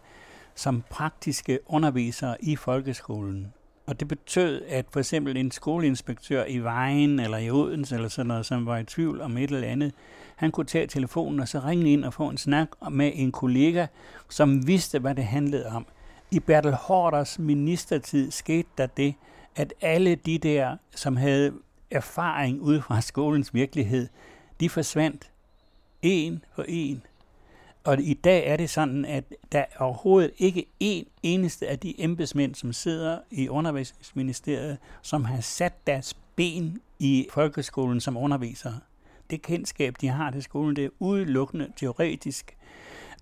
som 0.55 0.83
praktiske 0.90 1.59
undervisere 1.66 2.37
i 2.40 2.57
folkeskolen. 2.57 3.53
Og 3.87 4.01
det 4.01 4.09
betød, 4.09 4.62
at 4.68 4.87
for 4.92 5.01
eksempel 5.01 5.37
en 5.37 5.51
skoleinspektør 5.51 6.44
i 6.44 6.59
Vejen 6.59 7.20
eller 7.20 7.38
i 7.38 7.51
Odense 7.51 7.94
eller 7.94 8.09
sådan 8.09 8.27
noget, 8.27 8.46
som 8.46 8.66
var 8.66 8.79
i 8.79 8.85
tvivl 8.85 9.20
om 9.20 9.37
et 9.37 9.51
eller 9.51 9.68
andet, 9.68 9.92
han 10.37 10.51
kunne 10.51 10.66
tage 10.66 10.87
telefonen 10.87 11.40
og 11.40 11.49
så 11.49 11.59
ringe 11.59 11.92
ind 11.92 12.05
og 12.05 12.14
få 12.14 12.29
en 12.29 12.37
snak 12.37 12.68
med 12.90 13.12
en 13.14 13.33
kollega, 13.33 13.87
som 14.29 14.66
vidste, 14.66 14.99
hvad 14.99 15.14
det 15.14 15.25
handlede 15.25 15.66
om. 15.66 15.87
I 16.31 16.40
Bertel 16.40 16.73
Hårders 16.73 17.38
ministertid 17.38 18.31
skete 18.31 18.68
der 18.79 18.87
det, 18.87 19.14
at 19.57 19.75
alle 19.81 20.14
de 20.14 20.38
der, 20.38 20.77
som 20.94 21.16
havde 21.16 21.53
erfaring 21.90 22.61
ud 22.61 22.81
fra 22.81 23.01
skolens 23.01 23.55
virkelighed, 23.55 24.09
de 24.61 24.68
forsvandt 24.68 25.31
en 26.03 26.44
for 26.55 26.64
en. 26.68 27.03
Og 27.85 28.01
i 28.01 28.14
dag 28.14 28.46
er 28.46 28.57
det 28.57 28.70
sådan, 28.70 29.05
at 29.05 29.25
der 29.53 29.59
er 29.59 29.79
overhovedet 29.79 30.31
ikke 30.38 30.66
en 30.81 31.07
eneste 31.23 31.68
af 31.68 31.79
de 31.79 32.01
embedsmænd, 32.01 32.55
som 32.55 32.73
sidder 32.73 33.18
i 33.31 33.49
undervisningsministeriet, 33.49 34.79
som 35.03 35.25
har 35.25 35.40
sat 35.40 35.87
deres 35.87 36.14
ben 36.37 36.79
i 36.99 37.29
folkeskolen 37.33 38.01
som 38.01 38.16
undervisere. 38.16 38.81
Det 39.31 39.42
kendskab, 39.42 39.96
de 40.01 40.09
har 40.09 40.31
til 40.31 40.42
skolen, 40.42 40.77
det 40.77 40.85
er 40.85 40.88
udelukkende 40.99 41.73
teoretisk. 41.77 42.57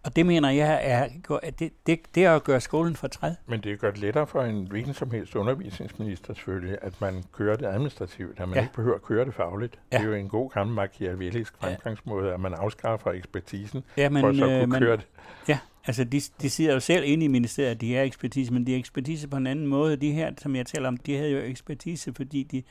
Og 0.04 0.16
det 0.16 0.26
mener 0.26 0.50
jeg 0.50 0.80
er, 0.82 1.08
at 1.42 1.58
det, 1.58 1.72
det, 1.86 2.00
det 2.14 2.24
er 2.24 2.36
at 2.36 2.44
gøre 2.44 2.60
skolen 2.60 2.96
for 2.96 3.08
træd. 3.08 3.34
Men 3.46 3.60
det 3.60 3.80
gør 3.80 3.90
det 3.90 4.00
lettere 4.00 4.26
for 4.26 4.42
en 4.42 4.66
hvilken 4.66 4.94
som 4.94 5.10
helst 5.10 5.36
undervisningsminister 5.36 6.34
selvfølgelig, 6.34 6.78
at 6.82 7.00
man 7.00 7.24
kører 7.32 7.56
det 7.56 7.66
administrativt, 7.66 8.40
at 8.40 8.48
man 8.48 8.56
ja. 8.56 8.62
ikke 8.62 8.74
behøver 8.74 8.94
at 8.94 9.02
køre 9.02 9.24
det 9.24 9.34
fagligt. 9.34 9.78
Ja. 9.92 9.98
Det 9.98 10.04
er 10.04 10.08
jo 10.08 10.14
en 10.14 10.28
god 10.28 10.50
gammel 10.50 10.74
machiavellisk 10.74 11.54
fremgangsmåde, 11.60 12.34
at 12.34 12.40
man 12.40 12.54
afskaffer 12.54 13.10
ekspertisen 13.10 13.84
ja, 13.96 14.08
men, 14.08 14.20
for 14.20 14.28
at 14.28 14.36
så 14.36 14.44
kunne 14.44 14.62
øh, 14.62 14.68
man, 14.68 14.80
køre 14.80 14.96
det. 14.96 15.06
Ja, 15.48 15.58
altså 15.86 16.04
de, 16.04 16.20
de 16.42 16.50
sidder 16.50 16.72
jo 16.72 16.80
selv 16.80 17.04
inde 17.06 17.24
i 17.24 17.28
ministeriet, 17.28 17.80
de 17.80 17.96
er 17.96 18.02
ekspertise, 18.02 18.52
men 18.52 18.66
de 18.66 18.74
er 18.74 18.78
ekspertise 18.78 19.28
på 19.28 19.36
en 19.36 19.46
anden 19.46 19.66
måde. 19.66 19.96
De 19.96 20.12
her, 20.12 20.32
som 20.38 20.56
jeg 20.56 20.66
taler 20.66 20.88
om, 20.88 20.96
de 20.96 21.16
havde 21.16 21.30
jo 21.30 21.38
ekspertise, 21.38 22.14
fordi 22.14 22.42
de, 22.42 22.62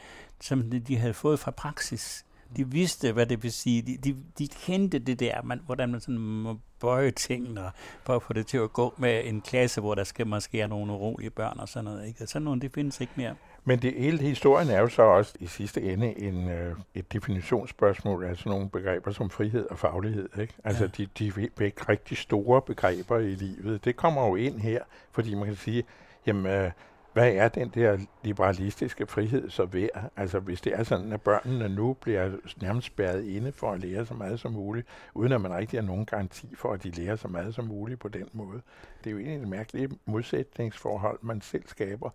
som 0.42 0.72
de 0.88 0.98
havde 0.98 1.14
fået 1.14 1.40
fra 1.40 1.52
praksis. 1.52 2.26
De 2.58 2.72
vidste, 2.72 3.12
hvad 3.12 3.26
det 3.26 3.44
vil 3.44 3.52
sige. 3.52 3.82
De, 3.82 3.98
de, 3.98 4.16
de 4.40 4.48
kendte 4.48 5.00
det 5.00 5.20
der, 5.20 5.42
man, 5.44 5.62
hvordan 5.66 5.92
man 5.92 6.00
sådan 6.00 6.18
må 6.18 6.58
bøje 6.80 7.12
tingene 7.12 7.62
for 8.04 8.16
at 8.16 8.24
få 8.24 8.34
det 8.34 8.48
til 8.48 8.58
at 8.58 8.74
gå 8.74 8.94
med 8.98 9.22
en 9.26 9.42
klasse, 9.42 9.82
hvor 9.82 9.96
der 9.96 10.04
skal 10.04 10.28
måske 10.28 10.58
være 10.58 10.68
nogle 10.68 10.94
urolige 10.94 11.30
børn 11.30 11.60
og 11.60 11.70
sådan 11.70 11.86
noget. 11.86 12.08
Ikke? 12.08 12.28
Sådan 12.28 12.46
nogle, 12.46 12.62
det 12.62 12.72
findes 12.74 13.02
ikke 13.02 13.14
mere. 13.16 13.36
Men 13.64 13.80
det 13.82 13.94
hele 13.94 14.18
historien 14.18 14.70
er 14.70 14.80
jo 14.80 14.88
så 14.88 15.02
også 15.02 15.34
i 15.40 15.48
sidste 15.48 15.82
ende 15.82 16.22
en, 16.22 16.50
øh, 16.50 16.76
et 16.96 17.14
definitionsspørgsmål 17.14 18.24
af 18.24 18.38
sådan 18.38 18.50
nogle 18.50 18.70
begreber 18.70 19.12
som 19.12 19.30
frihed 19.30 19.66
og 19.72 19.80
faglighed. 19.80 20.30
Ikke? 20.40 20.54
Altså 20.64 20.84
ja. 20.84 20.90
de, 20.98 21.08
de 21.20 21.28
er 21.28 21.62
ikke 21.62 21.90
rigtig 21.90 22.18
store 22.18 22.62
begreber 22.62 23.18
i 23.18 23.36
livet. 23.36 23.86
Det 23.86 23.96
kommer 23.96 24.28
jo 24.28 24.36
ind 24.36 24.60
her, 24.60 24.80
fordi 25.12 25.36
man 25.36 25.46
kan 25.46 25.56
sige, 25.56 25.84
jamen 26.26 26.46
øh, 26.46 26.72
hvad 27.18 27.34
er 27.34 27.48
den 27.48 27.70
der 27.70 27.98
liberalistiske 28.24 29.08
frihed 29.08 29.50
så 29.50 29.66
værd? 29.66 30.12
Altså 30.16 30.40
hvis 30.40 30.62
det 30.62 30.74
er 30.74 30.84
sådan, 30.84 31.14
at 31.14 31.22
børnene 31.22 31.70
nu 31.70 31.94
bliver 31.94 32.32
nærmest 32.62 32.88
spærret 32.88 33.26
inde 33.26 33.52
for 33.52 33.72
at 33.72 33.80
lære 33.80 34.06
så 34.06 34.14
meget 34.14 34.40
som 34.40 34.52
muligt, 34.52 34.88
uden 35.14 35.32
at 35.32 35.42
man 35.42 35.54
rigtig 35.54 35.80
har 35.80 35.88
nogen 35.88 36.06
garanti 36.06 36.56
for, 36.56 36.74
at 36.74 36.84
de 36.84 36.90
lærer 36.90 37.16
så 37.16 37.28
meget 37.28 37.56
som 37.56 37.66
muligt 37.66 38.00
på 38.00 38.08
den 38.08 38.30
måde. 38.34 38.62
Det 39.04 39.10
er 39.10 39.12
jo 39.12 39.18
egentlig 39.18 39.42
et 39.42 39.48
mærkeligt 39.48 39.94
modsætningsforhold, 40.06 41.20
man 41.22 41.42
selv 41.42 41.64
skaber. 41.68 42.10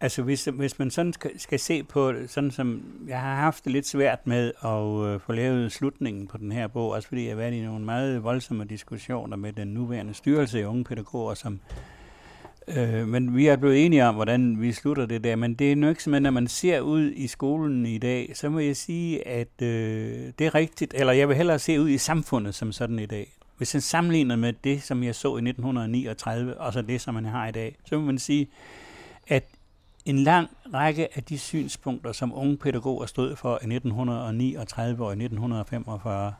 Altså 0.00 0.22
hvis, 0.22 0.44
hvis 0.44 0.78
man 0.78 0.90
sådan 0.90 1.12
skal, 1.12 1.40
skal 1.40 1.58
se 1.58 1.82
på, 1.82 2.14
sådan 2.26 2.50
som 2.50 2.82
jeg 3.08 3.20
har 3.20 3.34
haft 3.34 3.64
det 3.64 3.72
lidt 3.72 3.86
svært 3.86 4.26
med 4.26 4.52
at 4.64 5.14
øh, 5.14 5.20
få 5.20 5.32
lavet 5.32 5.72
slutningen 5.72 6.26
på 6.26 6.38
den 6.38 6.52
her 6.52 6.66
bog, 6.66 6.90
også 6.90 7.08
fordi 7.08 7.22
jeg 7.22 7.30
har 7.30 7.36
været 7.36 7.52
i 7.52 7.62
nogle 7.62 7.84
meget 7.84 8.24
voldsomme 8.24 8.64
diskussioner 8.64 9.36
med 9.36 9.52
den 9.52 9.68
nuværende 9.68 10.14
styrelse 10.14 10.60
i 10.60 10.64
unge 10.64 10.84
pædagoger, 10.84 11.34
som 11.34 11.60
Øh, 12.68 13.08
men 13.08 13.36
vi 13.36 13.46
er 13.46 13.56
blevet 13.56 13.86
enige 13.86 14.06
om, 14.06 14.14
hvordan 14.14 14.60
vi 14.60 14.72
slutter 14.72 15.06
det 15.06 15.24
der. 15.24 15.36
Men 15.36 15.54
det 15.54 15.72
er 15.72 15.76
nok 15.76 16.00
simpelthen, 16.00 16.22
når 16.22 16.30
man 16.30 16.48
ser 16.48 16.80
ud 16.80 17.12
i 17.12 17.26
skolen 17.26 17.86
i 17.86 17.98
dag, 17.98 18.32
så 18.34 18.48
må 18.48 18.58
jeg 18.58 18.76
sige, 18.76 19.28
at 19.28 19.62
øh, 19.62 20.32
det 20.38 20.46
er 20.46 20.54
rigtigt. 20.54 20.94
Eller 20.94 21.12
jeg 21.12 21.28
vil 21.28 21.36
hellere 21.36 21.58
se 21.58 21.80
ud 21.80 21.88
i 21.88 21.98
samfundet 21.98 22.54
som 22.54 22.72
sådan 22.72 22.98
i 22.98 23.06
dag. 23.06 23.32
Hvis 23.56 23.74
man 23.74 23.80
sammenligner 23.80 24.36
med 24.36 24.52
det, 24.64 24.82
som 24.82 25.02
jeg 25.02 25.14
så 25.14 25.28
i 25.28 25.42
1939, 25.48 26.60
og 26.60 26.72
så 26.72 26.82
det, 26.82 27.00
som 27.00 27.14
man 27.14 27.24
har 27.24 27.48
i 27.48 27.52
dag, 27.52 27.76
så 27.84 27.98
må 27.98 28.06
man 28.06 28.18
sige, 28.18 28.48
at 29.26 29.44
en 30.04 30.18
lang 30.18 30.48
række 30.74 31.16
af 31.16 31.24
de 31.24 31.38
synspunkter, 31.38 32.12
som 32.12 32.32
unge 32.34 32.56
pædagoger 32.56 33.06
stod 33.06 33.36
for 33.36 33.52
i 33.52 33.74
1939 33.74 35.04
og 35.04 35.10
i 35.10 35.24
1945, 35.24 36.32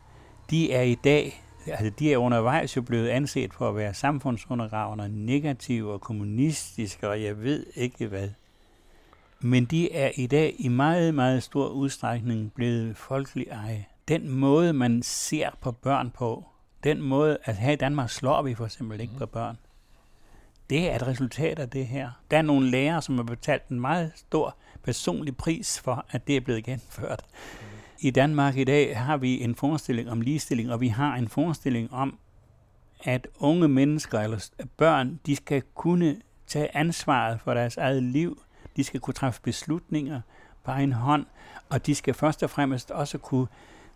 de 0.50 0.72
er 0.72 0.82
i 0.82 0.94
dag 0.94 1.42
altså 1.66 1.90
de 1.98 2.12
er 2.12 2.16
undervejs 2.16 2.76
jo 2.76 2.82
blevet 2.82 3.08
anset 3.08 3.54
for 3.54 3.68
at 3.68 3.76
være 3.76 3.94
samfundsundergravende, 3.94 5.26
negative 5.26 5.92
og 5.92 6.00
kommunistiske, 6.00 7.08
og 7.08 7.22
jeg 7.22 7.42
ved 7.42 7.66
ikke 7.74 8.06
hvad. 8.06 8.28
Men 9.40 9.64
de 9.64 9.92
er 9.92 10.10
i 10.14 10.26
dag 10.26 10.54
i 10.58 10.68
meget, 10.68 11.14
meget 11.14 11.42
stor 11.42 11.68
udstrækning 11.68 12.52
blevet 12.54 12.96
folkelig 12.96 13.46
eje. 13.46 13.86
Den 14.08 14.30
måde, 14.30 14.72
man 14.72 15.02
ser 15.02 15.50
på 15.60 15.72
børn 15.72 16.10
på, 16.10 16.44
den 16.84 17.02
måde, 17.02 17.38
at 17.44 17.56
her 17.56 17.72
i 17.72 17.76
Danmark 17.76 18.10
slår 18.10 18.42
vi 18.42 18.54
for 18.54 18.64
eksempel 18.64 19.00
ikke 19.00 19.16
på 19.18 19.26
børn. 19.26 19.58
Det 20.70 20.90
er 20.90 20.96
et 20.96 21.06
resultat 21.06 21.58
af 21.58 21.70
det 21.70 21.86
her. 21.86 22.10
Der 22.30 22.38
er 22.38 22.42
nogle 22.42 22.70
lærere, 22.70 23.02
som 23.02 23.16
har 23.16 23.22
betalt 23.22 23.68
en 23.68 23.80
meget 23.80 24.12
stor 24.14 24.56
personlig 24.82 25.36
pris 25.36 25.80
for, 25.80 26.04
at 26.10 26.26
det 26.26 26.36
er 26.36 26.40
blevet 26.40 26.64
gennemført. 26.64 27.24
I 28.02 28.10
Danmark 28.10 28.56
i 28.56 28.64
dag 28.64 28.98
har 28.98 29.16
vi 29.16 29.42
en 29.42 29.54
forestilling 29.54 30.10
om 30.10 30.20
ligestilling, 30.20 30.72
og 30.72 30.80
vi 30.80 30.88
har 30.88 31.14
en 31.14 31.28
forestilling 31.28 31.92
om, 31.92 32.18
at 33.04 33.28
unge 33.38 33.68
mennesker 33.68 34.20
eller 34.20 34.50
børn, 34.76 35.20
de 35.26 35.36
skal 35.36 35.62
kunne 35.74 36.20
tage 36.46 36.76
ansvaret 36.76 37.40
for 37.40 37.54
deres 37.54 37.76
eget 37.76 38.02
liv. 38.02 38.42
De 38.76 38.84
skal 38.84 39.00
kunne 39.00 39.14
træffe 39.14 39.40
beslutninger 39.42 40.20
på 40.64 40.70
egen 40.70 40.92
hånd, 40.92 41.26
og 41.68 41.86
de 41.86 41.94
skal 41.94 42.14
først 42.14 42.42
og 42.42 42.50
fremmest 42.50 42.90
også 42.90 43.18
kunne, 43.18 43.46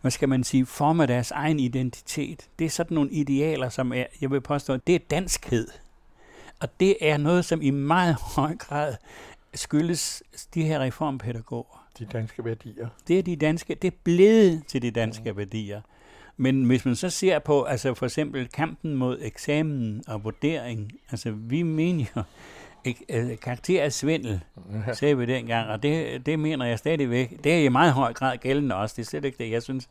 hvad 0.00 0.10
skal 0.10 0.28
man 0.28 0.44
sige, 0.44 0.66
forme 0.66 1.06
deres 1.06 1.30
egen 1.30 1.60
identitet. 1.60 2.48
Det 2.58 2.64
er 2.64 2.70
sådan 2.70 2.94
nogle 2.94 3.10
idealer, 3.10 3.68
som 3.68 3.92
er, 3.92 4.04
jeg 4.20 4.30
vil 4.30 4.40
påstå, 4.40 4.76
det 4.76 4.94
er 4.94 4.98
danskhed. 5.10 5.68
Og 6.60 6.80
det 6.80 6.96
er 7.00 7.16
noget, 7.16 7.44
som 7.44 7.62
i 7.62 7.70
meget 7.70 8.16
høj 8.36 8.56
grad 8.56 8.94
skyldes 9.54 10.22
de 10.54 10.62
her 10.62 10.80
reformpædagoger. 10.80 11.83
De 11.98 12.04
danske 12.04 12.44
værdier. 12.44 12.88
Det 13.08 13.18
er 13.18 13.22
de 13.22 13.36
danske, 13.36 13.74
det 13.74 13.88
er 13.88 13.96
blevet 14.04 14.66
til 14.66 14.82
de 14.82 14.90
danske 14.90 15.32
mm. 15.32 15.38
værdier. 15.38 15.80
Men 16.36 16.64
hvis 16.64 16.84
man 16.84 16.96
så 16.96 17.10
ser 17.10 17.38
på, 17.38 17.62
altså 17.62 17.94
for 17.94 18.06
eksempel 18.06 18.48
kampen 18.48 18.94
mod 18.94 19.18
eksamen 19.20 20.04
og 20.06 20.24
vurdering, 20.24 20.92
altså 21.10 21.30
vi 21.30 21.62
mener 21.62 22.06
jo, 22.16 22.22
øh, 23.08 23.38
karakter 23.38 23.82
er 23.82 23.88
svindel, 23.88 24.40
sagde 24.92 25.18
vi 25.18 25.26
dengang, 25.26 25.68
og 25.68 25.82
det, 25.82 26.26
det 26.26 26.38
mener 26.38 26.66
jeg 26.66 26.78
stadigvæk. 26.78 27.44
Det 27.44 27.52
er 27.52 27.58
i 27.58 27.68
meget 27.68 27.92
høj 27.92 28.12
grad 28.12 28.36
gældende 28.36 28.76
også, 28.76 28.94
det 28.96 29.02
er 29.02 29.06
slet 29.06 29.24
ikke 29.24 29.38
det. 29.38 29.50
Jeg 29.50 29.62
synes, 29.62 29.88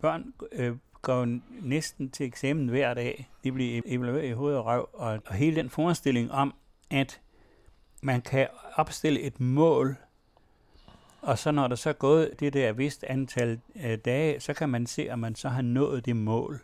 børn 0.00 0.32
øh, 0.52 0.76
går 1.02 1.38
næsten 1.62 2.10
til 2.10 2.26
eksamen 2.26 2.68
hver 2.68 2.94
dag. 2.94 3.28
De 3.44 3.52
bliver 3.52 3.80
evalueret 3.86 4.28
i 4.28 4.32
hoved 4.32 4.54
og 4.54 4.66
røv, 4.66 4.88
og, 4.92 5.18
og 5.26 5.34
hele 5.34 5.56
den 5.56 5.70
forestilling 5.70 6.32
om, 6.32 6.54
at 6.90 7.20
man 8.02 8.20
kan 8.20 8.46
opstille 8.74 9.20
et 9.20 9.40
mål, 9.40 9.96
og 11.22 11.38
så 11.38 11.50
når 11.50 11.68
der 11.68 11.76
så 11.76 11.88
er 11.88 11.92
gået 11.92 12.40
det 12.40 12.52
der 12.52 12.72
vist 12.72 13.04
antal 13.04 13.60
øh, 13.84 13.98
dage, 13.98 14.40
så 14.40 14.54
kan 14.54 14.68
man 14.68 14.86
se, 14.86 15.08
om 15.10 15.18
man 15.18 15.34
så 15.34 15.48
har 15.48 15.62
nået 15.62 16.06
det 16.06 16.16
mål. 16.16 16.60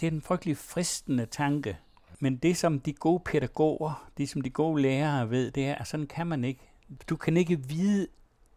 Det 0.00 0.06
er 0.06 0.10
en 0.10 0.22
frygtelig 0.22 0.56
fristende 0.56 1.26
tanke. 1.26 1.78
Men 2.20 2.36
det, 2.36 2.56
som 2.56 2.80
de 2.80 2.92
gode 2.92 3.22
pædagoger, 3.24 4.08
det 4.18 4.28
som 4.28 4.40
de 4.40 4.50
gode 4.50 4.82
lærere 4.82 5.30
ved, 5.30 5.50
det 5.50 5.66
er, 5.66 5.74
at 5.74 5.86
sådan 5.86 6.06
kan 6.06 6.26
man 6.26 6.44
ikke. 6.44 6.60
Du 7.08 7.16
kan 7.16 7.36
ikke 7.36 7.68
vide 7.68 8.06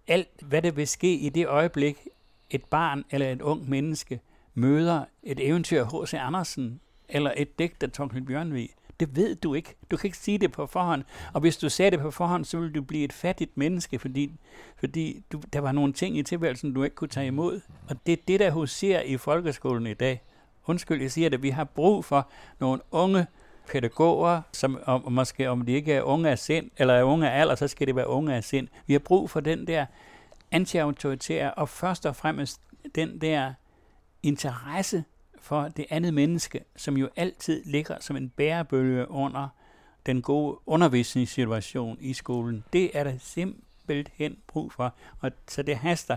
alt, 0.07 0.41
hvad 0.41 0.61
der 0.61 0.71
vil 0.71 0.87
ske 0.87 1.13
i 1.13 1.29
det 1.29 1.47
øjeblik, 1.47 2.07
et 2.49 2.65
barn 2.65 3.03
eller 3.09 3.31
et 3.31 3.41
ung 3.41 3.69
menneske 3.69 4.19
møder 4.53 5.05
et 5.23 5.47
eventyr 5.47 5.85
H.C. 5.85 6.13
Andersen 6.13 6.79
eller 7.09 7.33
et 7.37 7.59
digt 7.59 7.83
af 7.83 7.91
Torkel 7.91 8.21
Bjørnvig. 8.21 8.69
Det 8.99 9.15
ved 9.15 9.35
du 9.35 9.53
ikke. 9.53 9.75
Du 9.91 9.97
kan 9.97 10.07
ikke 10.07 10.17
sige 10.17 10.37
det 10.37 10.51
på 10.51 10.65
forhånd. 10.65 11.03
Og 11.33 11.41
hvis 11.41 11.57
du 11.57 11.69
sagde 11.69 11.91
det 11.91 11.99
på 11.99 12.11
forhånd, 12.11 12.45
så 12.45 12.57
ville 12.59 12.73
du 12.73 12.81
blive 12.81 13.03
et 13.03 13.13
fattigt 13.13 13.57
menneske, 13.57 13.99
fordi, 13.99 14.31
fordi 14.77 15.23
du, 15.31 15.41
der 15.53 15.59
var 15.59 15.71
nogle 15.71 15.93
ting 15.93 16.17
i 16.17 16.23
tilværelsen, 16.23 16.73
du 16.73 16.83
ikke 16.83 16.95
kunne 16.95 17.07
tage 17.07 17.27
imod. 17.27 17.61
Og 17.89 17.95
det 18.05 18.11
er 18.11 18.17
det, 18.27 18.39
der 18.39 18.51
huserer 18.51 19.01
i 19.01 19.17
folkeskolen 19.17 19.87
i 19.87 19.93
dag. 19.93 20.21
Undskyld, 20.65 21.01
jeg 21.01 21.11
siger 21.11 21.29
det. 21.29 21.43
Vi 21.43 21.49
har 21.49 21.63
brug 21.63 22.05
for 22.05 22.29
nogle 22.59 22.81
unge 22.91 23.25
pædagoger, 23.71 24.41
som 24.51 24.79
og 24.85 25.11
måske 25.11 25.49
om 25.49 25.65
de 25.65 25.71
ikke 25.71 25.93
er 25.93 26.01
unge 26.01 26.29
af 26.29 26.39
sind, 26.39 26.71
eller 26.77 26.93
er 26.93 27.03
unge 27.03 27.31
af 27.31 27.41
alder, 27.41 27.55
så 27.55 27.67
skal 27.67 27.87
det 27.87 27.95
være 27.95 28.07
unge 28.07 28.35
af 28.35 28.43
sind. 28.43 28.67
Vi 28.87 28.93
har 28.93 28.99
brug 28.99 29.29
for 29.29 29.39
den 29.39 29.67
der 29.67 29.85
anti-autoritære, 30.51 31.53
og 31.53 31.69
først 31.69 32.05
og 32.05 32.15
fremmest 32.15 32.61
den 32.95 33.21
der 33.21 33.53
interesse 34.23 35.03
for 35.47 35.67
det 35.77 35.85
andet 35.89 36.13
menneske, 36.13 36.59
som 36.75 36.97
jo 36.97 37.09
altid 37.15 37.63
ligger 37.65 37.95
som 37.99 38.17
en 38.17 38.29
bærebølge 38.29 39.11
under 39.11 39.47
den 40.05 40.21
gode 40.21 40.57
undervisningssituation 40.65 41.97
i 41.99 42.13
skolen. 42.13 42.63
Det 42.73 42.91
er 42.93 43.03
der 43.03 43.13
simpelthen 43.19 44.37
brug 44.47 44.71
for, 44.71 44.95
og 45.21 45.31
så 45.47 45.61
det 45.63 45.77
haster. 45.77 46.15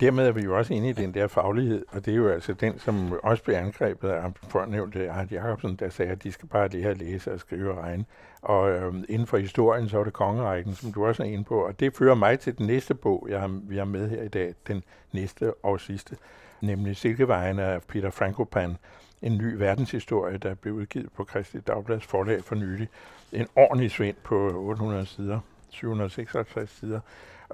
Dermed 0.00 0.26
er 0.26 0.32
vi 0.32 0.42
jo 0.42 0.58
også 0.58 0.74
inde 0.74 0.88
i 0.88 0.92
den 0.92 1.14
der 1.14 1.26
faglighed, 1.26 1.84
og 1.88 2.06
det 2.06 2.12
er 2.12 2.16
jo 2.16 2.28
altså 2.28 2.52
den, 2.52 2.78
som 2.78 3.12
også 3.22 3.42
blev 3.42 3.56
angrebet 3.56 4.08
af 4.08 4.32
fornævnte 4.48 5.10
Art 5.10 5.32
Jacobsen, 5.32 5.76
der 5.76 5.88
sagde, 5.88 6.12
at 6.12 6.22
de 6.22 6.32
skal 6.32 6.48
bare 6.48 6.68
lære 6.68 6.90
at 6.90 6.98
læse 6.98 7.32
og 7.32 7.40
skrive 7.40 7.70
og 7.70 7.78
regne. 7.78 8.04
Og 8.42 8.70
øhm, 8.70 9.04
inden 9.08 9.26
for 9.26 9.38
historien, 9.38 9.88
så 9.88 9.98
er 9.98 10.04
det 10.04 10.12
kongerækken, 10.12 10.74
som 10.74 10.92
du 10.92 11.06
også 11.06 11.22
er 11.22 11.26
inde 11.26 11.44
på, 11.44 11.66
og 11.66 11.80
det 11.80 11.96
fører 11.96 12.14
mig 12.14 12.40
til 12.40 12.58
den 12.58 12.66
næste 12.66 12.94
bog, 12.94 13.26
jeg 13.30 13.40
har, 13.40 13.60
vi 13.62 13.76
har 13.76 13.84
med 13.84 14.10
her 14.10 14.22
i 14.22 14.28
dag, 14.28 14.54
den 14.66 14.82
næste 15.12 15.54
og 15.54 15.80
sidste, 15.80 16.16
nemlig 16.66 16.96
Silkevejen 16.96 17.58
af 17.58 17.82
Peter 17.82 18.10
Frankopan, 18.10 18.76
en 19.22 19.38
ny 19.38 19.54
verdenshistorie, 19.54 20.38
der 20.38 20.54
blev 20.54 20.74
udgivet 20.74 21.12
på 21.12 21.24
Kristi 21.24 21.60
Dagblads 21.60 22.04
forlag 22.04 22.44
for 22.44 22.54
nylig. 22.54 22.88
En 23.32 23.46
ordentlig 23.56 23.90
svind 23.90 24.16
på 24.22 24.50
800 24.54 25.06
sider, 25.06 25.40
756 25.70 26.70
sider, 26.70 27.00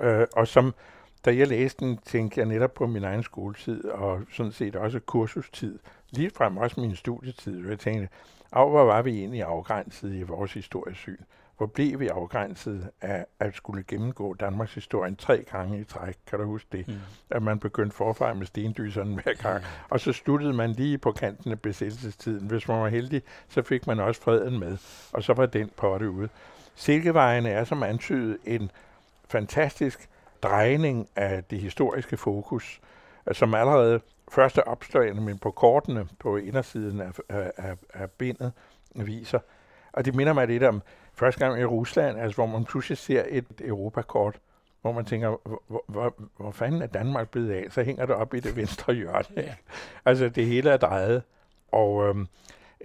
øh, 0.01 0.27
og 0.37 0.49
som 0.49 0.75
da 1.25 1.37
jeg 1.37 1.49
læste 1.49 1.85
den, 1.85 1.99
tænkte 1.99 2.41
jeg 2.41 2.49
netop 2.49 2.75
på 2.75 2.87
min 2.87 3.05
egen 3.05 3.23
skoletid, 3.23 3.85
og 3.85 4.21
sådan 4.33 4.53
set 4.53 4.77
også 4.77 5.01
kursustid. 5.01 5.79
Lige 6.11 6.31
frem 6.31 6.57
også 6.57 6.81
min 6.81 6.97
studietid, 6.97 7.65
og 7.65 7.71
jeg 7.71 7.79
tænkte, 7.79 8.09
af 8.53 8.71
hvor 8.71 8.85
var 8.85 9.03
vi 9.03 9.19
egentlig 9.19 9.43
afgrænset 9.43 10.15
i 10.15 10.23
vores 10.23 10.53
historiesyn? 10.53 11.17
Hvor 11.61 11.67
blev 11.67 12.01
vi 12.01 12.09
afgrænset 12.09 12.91
af 13.01 13.27
at 13.41 13.55
skulle 13.55 13.85
gennemgå 13.89 14.35
Danmarks 14.35 14.75
historie 14.75 15.15
tre 15.15 15.45
gange 15.53 15.81
i 15.81 15.85
træk. 15.85 16.17
Kan 16.27 16.39
du 16.39 16.45
huske 16.45 16.69
det? 16.73 16.89
Mm. 16.89 16.95
At 17.31 17.43
man 17.43 17.59
begyndte 17.59 17.97
forfra 17.97 18.35
med 18.35 18.47
stendyserne 18.47 19.15
hver 19.15 19.35
gang. 19.35 19.59
Mm. 19.59 19.67
Og 19.91 20.01
så 20.01 20.13
sluttede 20.13 20.53
man 20.53 20.73
lige 20.73 20.99
på 20.99 21.13
kanten 21.13 21.53
af 21.53 21.61
besættelsestiden. 21.61 22.47
Hvis 22.47 22.69
man 22.69 22.81
var 22.81 22.89
heldig, 22.89 23.23
så 23.49 23.63
fik 23.63 23.87
man 23.87 24.01
også 24.01 24.23
freden 24.23 24.59
med. 24.59 24.79
Og 25.13 25.23
så 25.23 25.33
var 25.33 25.47
den 25.47 25.71
potte 25.77 26.11
ude. 26.11 26.29
Silkevejen 26.75 27.47
er 27.47 27.65
som 27.65 27.83
antydet 27.83 28.39
en 28.45 28.71
fantastisk 29.29 30.09
drejning 30.43 31.09
af 31.17 31.45
det 31.45 31.59
historiske 31.61 32.17
fokus, 32.17 32.81
som 33.33 33.55
allerede 33.55 34.01
første 34.31 34.69
opslagene, 34.69 35.21
men 35.21 35.39
på 35.39 35.51
kortene 35.51 36.09
på 36.19 36.37
indersiden 36.37 37.01
af, 37.01 37.13
af, 37.29 37.53
af, 37.57 37.77
af 37.95 38.11
bindet 38.11 38.53
viser. 38.95 39.39
Og 39.93 40.05
det 40.05 40.15
minder 40.15 40.33
mig 40.33 40.47
lidt 40.47 40.63
om 40.63 40.83
første 41.21 41.47
gang 41.47 41.61
i 41.61 41.65
Rusland, 41.65 42.19
altså 42.19 42.35
hvor 42.35 42.47
man 42.47 42.65
pludselig 42.65 42.99
ser 42.99 43.25
et 43.29 43.45
Europakort, 43.61 44.41
hvor 44.83 44.93
man 44.93 45.05
tænker, 45.05 45.37
hvor, 45.67 45.85
hvor, 45.87 46.15
hvor 46.37 46.51
fanden 46.51 46.83
er 46.83 46.87
Danmark 46.87 47.31
blevet 47.31 47.51
af? 47.51 47.67
Så 47.71 47.83
hænger 47.83 48.07
det 48.07 48.15
op 48.15 48.35
i 48.35 48.41
det 48.41 48.57
venstre 48.57 48.95
hjørne. 48.95 49.25
Ja. 49.37 49.55
altså 50.05 50.29
det 50.29 50.47
hele 50.47 50.71
er 50.71 50.77
drejet. 50.77 51.23
Og 51.73 52.09
øhm, 52.09 52.29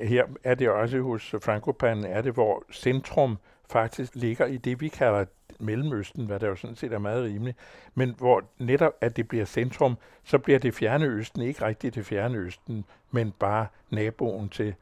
her 0.01 0.25
er 0.43 0.55
det 0.55 0.69
også 0.69 1.01
hos 1.01 1.35
Frankopan, 1.41 2.03
er 2.03 2.21
det, 2.21 2.33
hvor 2.33 2.63
centrum 2.71 3.37
faktisk 3.69 4.15
ligger 4.15 4.45
i 4.45 4.57
det, 4.57 4.81
vi 4.81 4.87
kalder 4.87 5.25
Mellemøsten, 5.59 6.25
hvad 6.25 6.39
der 6.39 6.47
jo 6.47 6.55
sådan 6.55 6.75
set 6.75 6.93
er 6.93 6.99
meget 6.99 7.23
rimeligt, 7.23 7.57
men 7.93 8.15
hvor 8.17 8.43
netop 8.57 8.93
at 9.01 9.17
det 9.17 9.27
bliver 9.27 9.45
centrum, 9.45 9.97
så 10.23 10.37
bliver 10.37 10.59
det 10.59 10.73
fjerne 10.73 11.05
østen 11.05 11.41
ikke 11.41 11.65
rigtigt 11.65 11.95
det 11.95 12.05
fjerne 12.05 12.37
østen, 12.37 12.85
men 13.11 13.33
bare 13.39 13.67
naboen 13.89 14.49
til 14.49 14.75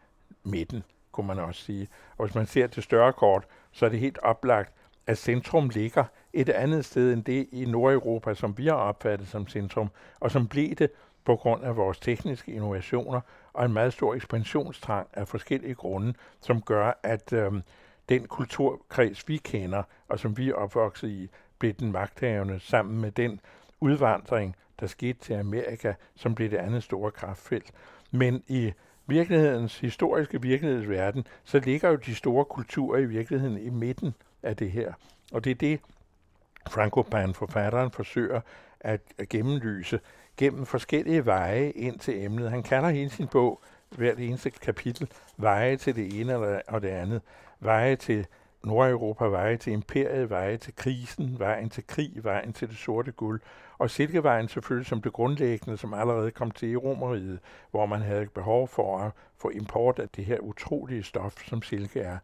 midten, 0.44 0.84
kunne 1.13 1.28
man 1.28 1.39
også 1.39 1.62
sige. 1.62 1.88
Og 2.17 2.26
hvis 2.26 2.36
man 2.36 2.45
ser 2.45 2.67
til 2.67 2.84
større 2.84 3.13
kort, 3.13 3.45
så 3.71 3.86
er 3.86 3.89
det 3.89 3.99
helt 3.99 4.17
oplagt, 4.17 4.73
at 5.08 5.17
centrum 5.17 5.69
ligger 5.69 6.04
et 6.34 6.49
andet 6.49 6.86
sted 6.86 7.13
end 7.13 7.23
det 7.23 7.47
i 7.52 7.65
Nordeuropa, 7.65 8.34
som 8.34 8.58
vi 8.58 8.67
har 8.67 8.73
opfattet 8.73 9.28
som 9.28 9.47
centrum, 9.47 9.89
og 10.19 10.32
som 10.32 10.47
blev 10.47 10.76
det 10.76 10.91
på 11.26 11.36
grund 11.36 11.63
af 11.63 11.78
vores 11.78 11.99
tekniske 11.99 12.52
innovationer 12.52 13.21
og 13.54 13.65
en 13.65 13.73
meget 13.73 13.93
stor 13.93 14.15
ekspansionstrang 14.15 15.08
af 15.13 15.28
forskellige 15.28 15.76
grunde, 15.76 16.13
som 16.41 16.62
gør, 16.62 16.99
at 17.04 17.34
øh, 17.34 17.52
den 18.10 18.28
kulturkreds, 18.28 19.28
vi 19.28 19.38
kender, 19.38 19.84
og 20.10 20.19
som 20.19 20.38
vi 20.38 20.49
er 20.49 20.54
opvokset 20.54 21.10
i, 21.10 21.30
blev 21.60 21.73
den 21.73 21.91
magthavende 21.91 22.60
sammen 22.60 23.02
med 23.02 23.12
den 23.12 23.39
udvandring, 23.80 24.56
der 24.80 24.88
skete 24.88 25.19
til 25.19 25.34
Amerika, 25.34 25.93
som 26.15 26.36
blev 26.36 26.52
det 26.52 26.58
andet 26.58 26.84
store 26.84 27.12
kraftfelt. 27.12 27.71
Men 28.12 28.43
i 28.47 28.73
virkelighedens 29.13 29.80
historiske 29.80 30.41
virkelighedsverden, 30.41 31.28
så 31.43 31.60
ligger 31.60 31.89
jo 31.89 31.95
de 31.95 32.15
store 32.15 32.45
kulturer 32.45 32.99
i 32.99 33.06
virkeligheden 33.06 33.58
i 33.58 33.69
midten 33.69 34.13
af 34.43 34.58
det 34.58 34.71
her. 34.71 34.93
Og 35.34 35.43
det 35.43 35.52
er 35.52 35.56
det, 35.56 35.80
Frankopan, 36.69 37.34
forfatteren, 37.34 37.91
forsøger 37.91 38.41
at 38.80 39.02
gennemlyse 39.30 39.99
gennem 40.38 40.65
forskellige 40.65 41.26
veje 41.26 41.69
ind 41.69 41.99
til 41.99 42.23
emnet. 42.26 42.49
Han 42.49 42.63
kalder 42.63 42.89
hele 42.89 43.10
sin 43.10 43.28
bog, 43.28 43.62
hvert 43.89 44.19
eneste 44.19 44.49
kapitel, 44.49 45.08
veje 45.38 45.78
til 45.78 45.95
det 45.95 46.19
ene 46.19 46.63
og 46.67 46.82
det 46.82 46.88
andet 46.88 47.21
veje 47.63 47.95
til 47.95 48.28
Nordeuropa, 48.63 49.26
veje 49.26 49.58
til 49.58 49.73
imperiet, 49.73 50.30
veje 50.30 50.58
til 50.58 50.76
krisen, 50.76 51.39
vejen 51.39 51.69
til 51.69 51.88
krig, 51.88 52.23
vejen 52.23 52.54
til 52.54 52.69
det 52.69 52.78
sorte 52.78 53.12
guld, 53.12 53.41
og 53.84 53.89
Silkevejen 53.89 54.48
selvfølgelig 54.48 54.88
som 54.88 55.02
det 55.02 55.13
grundlæggende, 55.13 55.78
som 55.78 55.93
allerede 55.93 56.32
kom 56.32 56.52
til 56.52 56.69
i 56.69 56.76
Romeriet, 56.76 57.39
hvor 57.72 57.86
man 57.86 58.02
havde 58.02 58.26
behov 58.26 58.67
for 58.67 59.00
at 59.00 59.12
få 59.38 59.50
import 59.50 60.00
af 60.00 60.10
det 60.10 60.26
her 60.26 60.39
utrolige 60.39 61.04
stof, 61.04 61.48
som 61.48 61.62
silke 61.62 62.00
er. 62.00 62.17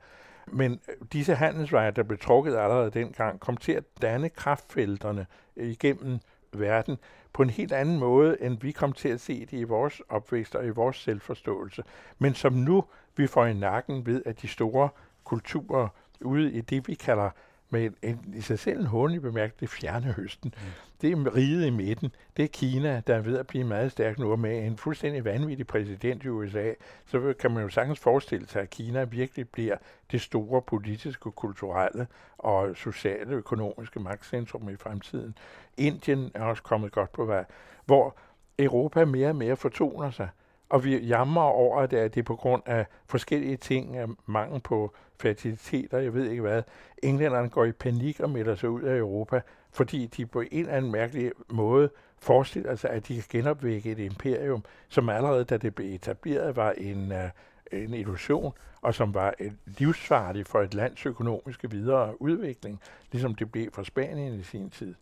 Men 0.48 0.72
øh, 0.72 0.96
disse 1.14 1.36
handelsveje, 1.36 1.92
der 1.92 2.04
blev 2.04 2.20
trukket 2.20 2.56
allerede 2.56 2.92
dengang, 2.92 3.40
kom 3.40 3.58
til 3.58 3.72
at 3.72 3.84
danne 4.02 4.30
kraftfelterne 4.30 5.26
igennem 5.56 6.20
verden 6.54 6.98
på 7.34 7.44
en 7.44 7.50
helt 7.50 7.74
anden 7.74 8.00
måde, 8.00 8.42
end 8.42 8.62
vi 8.62 8.72
kom 8.72 8.94
til 8.94 9.10
at 9.10 9.20
se 9.20 9.40
det 9.40 9.58
i 9.58 9.64
vores 9.64 10.02
opvækst 10.10 10.56
og 10.56 10.66
i 10.66 10.70
vores 10.70 10.98
selvforståelse. 10.98 11.84
Men 12.20 12.34
som 12.34 12.54
nu 12.54 12.84
vi 13.16 13.28
får 13.28 13.46
i 13.46 13.54
nakken 13.54 14.06
ved, 14.06 14.24
at 14.26 14.42
de 14.42 14.48
store 14.48 14.90
kulturer 15.24 15.88
ude 16.22 16.52
i 16.52 16.62
det, 16.62 16.88
vi 16.88 16.94
kalder 16.94 17.30
med 17.70 17.86
en, 17.86 17.96
en, 18.02 18.34
i 18.38 18.42
sig 18.42 18.60
selv 18.60 18.80
en 18.80 18.86
håndelig 18.86 19.22
bemærket, 19.22 19.60
det 19.60 19.70
fjerne 19.70 20.06
høsten. 20.06 20.54
Mm. 20.58 20.72
Det 21.02 21.12
er 21.12 21.36
riget 21.36 21.66
i 21.66 21.70
midten. 21.70 22.12
Det 22.38 22.44
er 22.44 22.48
Kina, 22.48 23.02
der 23.08 23.16
er 23.16 23.22
ved 23.22 23.38
at 23.38 23.48
blive 23.48 23.64
meget 23.64 23.92
stærk 23.92 24.20
nu, 24.20 24.36
med 24.36 24.66
en 24.66 24.78
fuldstændig 24.78 25.26
vanvittig 25.26 25.68
præsident 25.68 26.24
i 26.24 26.30
USA. 26.30 26.74
Så 27.06 27.34
kan 27.40 27.52
man 27.52 27.64
jo 27.64 27.70
sagtens 27.70 28.00
forestille 28.00 28.48
sig, 28.48 28.62
at 28.62 28.70
Kina 28.70 29.04
virkelig 29.04 29.50
bliver 29.50 29.78
det 30.12 30.22
store 30.22 30.62
politiske, 30.62 31.32
kulturelle 31.32 32.08
og 32.38 32.76
sociale, 32.76 33.36
økonomiske 33.36 34.00
magtcentrum 34.00 34.70
i 34.70 34.76
fremtiden. 34.76 35.38
Indien 35.78 36.32
er 36.34 36.44
også 36.44 36.64
kommet 36.64 36.92
godt 36.92 37.12
på 37.12 37.26
vej, 37.26 37.46
hvor 37.86 38.18
Europa 38.60 39.06
mere 39.06 39.30
og 39.30 39.36
mere 39.36 39.56
fortoner 39.56 40.12
sig. 40.12 40.30
Og 40.70 40.84
vi 40.84 40.98
jammer 40.98 41.42
over, 41.42 41.82
at 41.82 41.92
det 41.92 42.18
er 42.18 42.24
på 42.24 42.36
grund 42.36 42.64
af 42.66 42.86
forskellige 43.08 43.58
ting, 43.58 43.98
af 43.98 44.08
mangel 44.26 44.62
på 44.62 44.94
fertilitet 45.20 45.94
og 45.94 46.04
jeg 46.04 46.14
ved 46.14 46.30
ikke 46.30 46.42
hvad. 46.42 46.64
Englænderne 47.04 47.50
går 47.50 47.66
i 47.66 47.72
panik 47.72 48.20
og 48.20 48.30
melder 48.30 48.56
sig 48.56 48.70
ud 48.70 48.82
af 48.82 48.98
Europa, 48.98 49.42
fordi 49.72 50.06
de 50.06 50.26
på 50.26 50.42
en 50.42 50.48
eller 50.52 50.74
anden 50.74 50.92
mærkelig 50.92 51.32
måde 51.50 51.90
forestiller 52.22 52.76
sig, 52.76 52.90
at 52.90 53.08
de 53.08 53.16
kan 53.16 53.24
genopvække 53.30 53.92
et 53.92 54.00
imperium, 54.00 54.64
som 54.90 55.10
allerede 55.10 55.44
da 55.44 55.58
det 55.58 55.76
blev 55.76 55.96
etableret 55.96 56.56
var 56.56 56.72
en, 56.72 57.12
uh, 57.12 57.80
en 57.80 57.94
illusion, 57.94 58.54
og 58.82 58.96
som 58.96 59.14
var 59.14 59.34
øh, 59.40 59.48
et 59.48 59.54
livsfarligt 59.66 60.48
for 60.48 60.62
et 60.62 60.74
lands 60.74 61.06
økonomiske 61.06 61.72
videre 61.72 62.22
udvikling, 62.22 62.80
ligesom 63.12 63.36
det 63.36 63.52
blev 63.52 63.72
for 63.74 63.84
Spanien 63.84 64.34
i 64.34 64.44
sin 64.44 64.70
tid. 64.70 64.96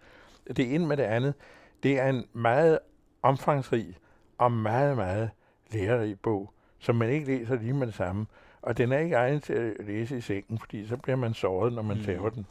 Det 0.48 0.76
ene 0.76 0.88
med 0.88 0.98
det 0.98 1.04
andet, 1.04 1.34
det 1.84 2.00
er 2.00 2.10
en 2.10 2.26
meget 2.34 2.80
omfangsrig 3.22 3.98
og 4.38 4.52
meget, 4.52 4.96
meget 4.96 5.30
lærerig 5.72 6.20
bog, 6.20 6.54
som 6.80 6.96
man 6.96 7.10
ikke 7.10 7.26
læser 7.26 7.56
lige 7.56 7.74
med 7.74 7.88
det 7.88 7.96
samme. 7.96 8.26
Og 8.62 8.78
den 8.78 8.92
er 8.92 8.98
ikke 8.98 9.16
egnet 9.16 9.44
til 9.44 9.54
at 9.54 9.74
læse 9.86 10.18
i 10.18 10.22
sengen, 10.22 10.60
fordi 10.60 10.88
så 10.88 10.98
bliver 10.98 11.16
man 11.16 11.34
såret, 11.34 11.74
når 11.74 11.82
man 11.82 11.98
mm. 11.98 12.04
tager 12.04 12.30
den. 12.30 12.46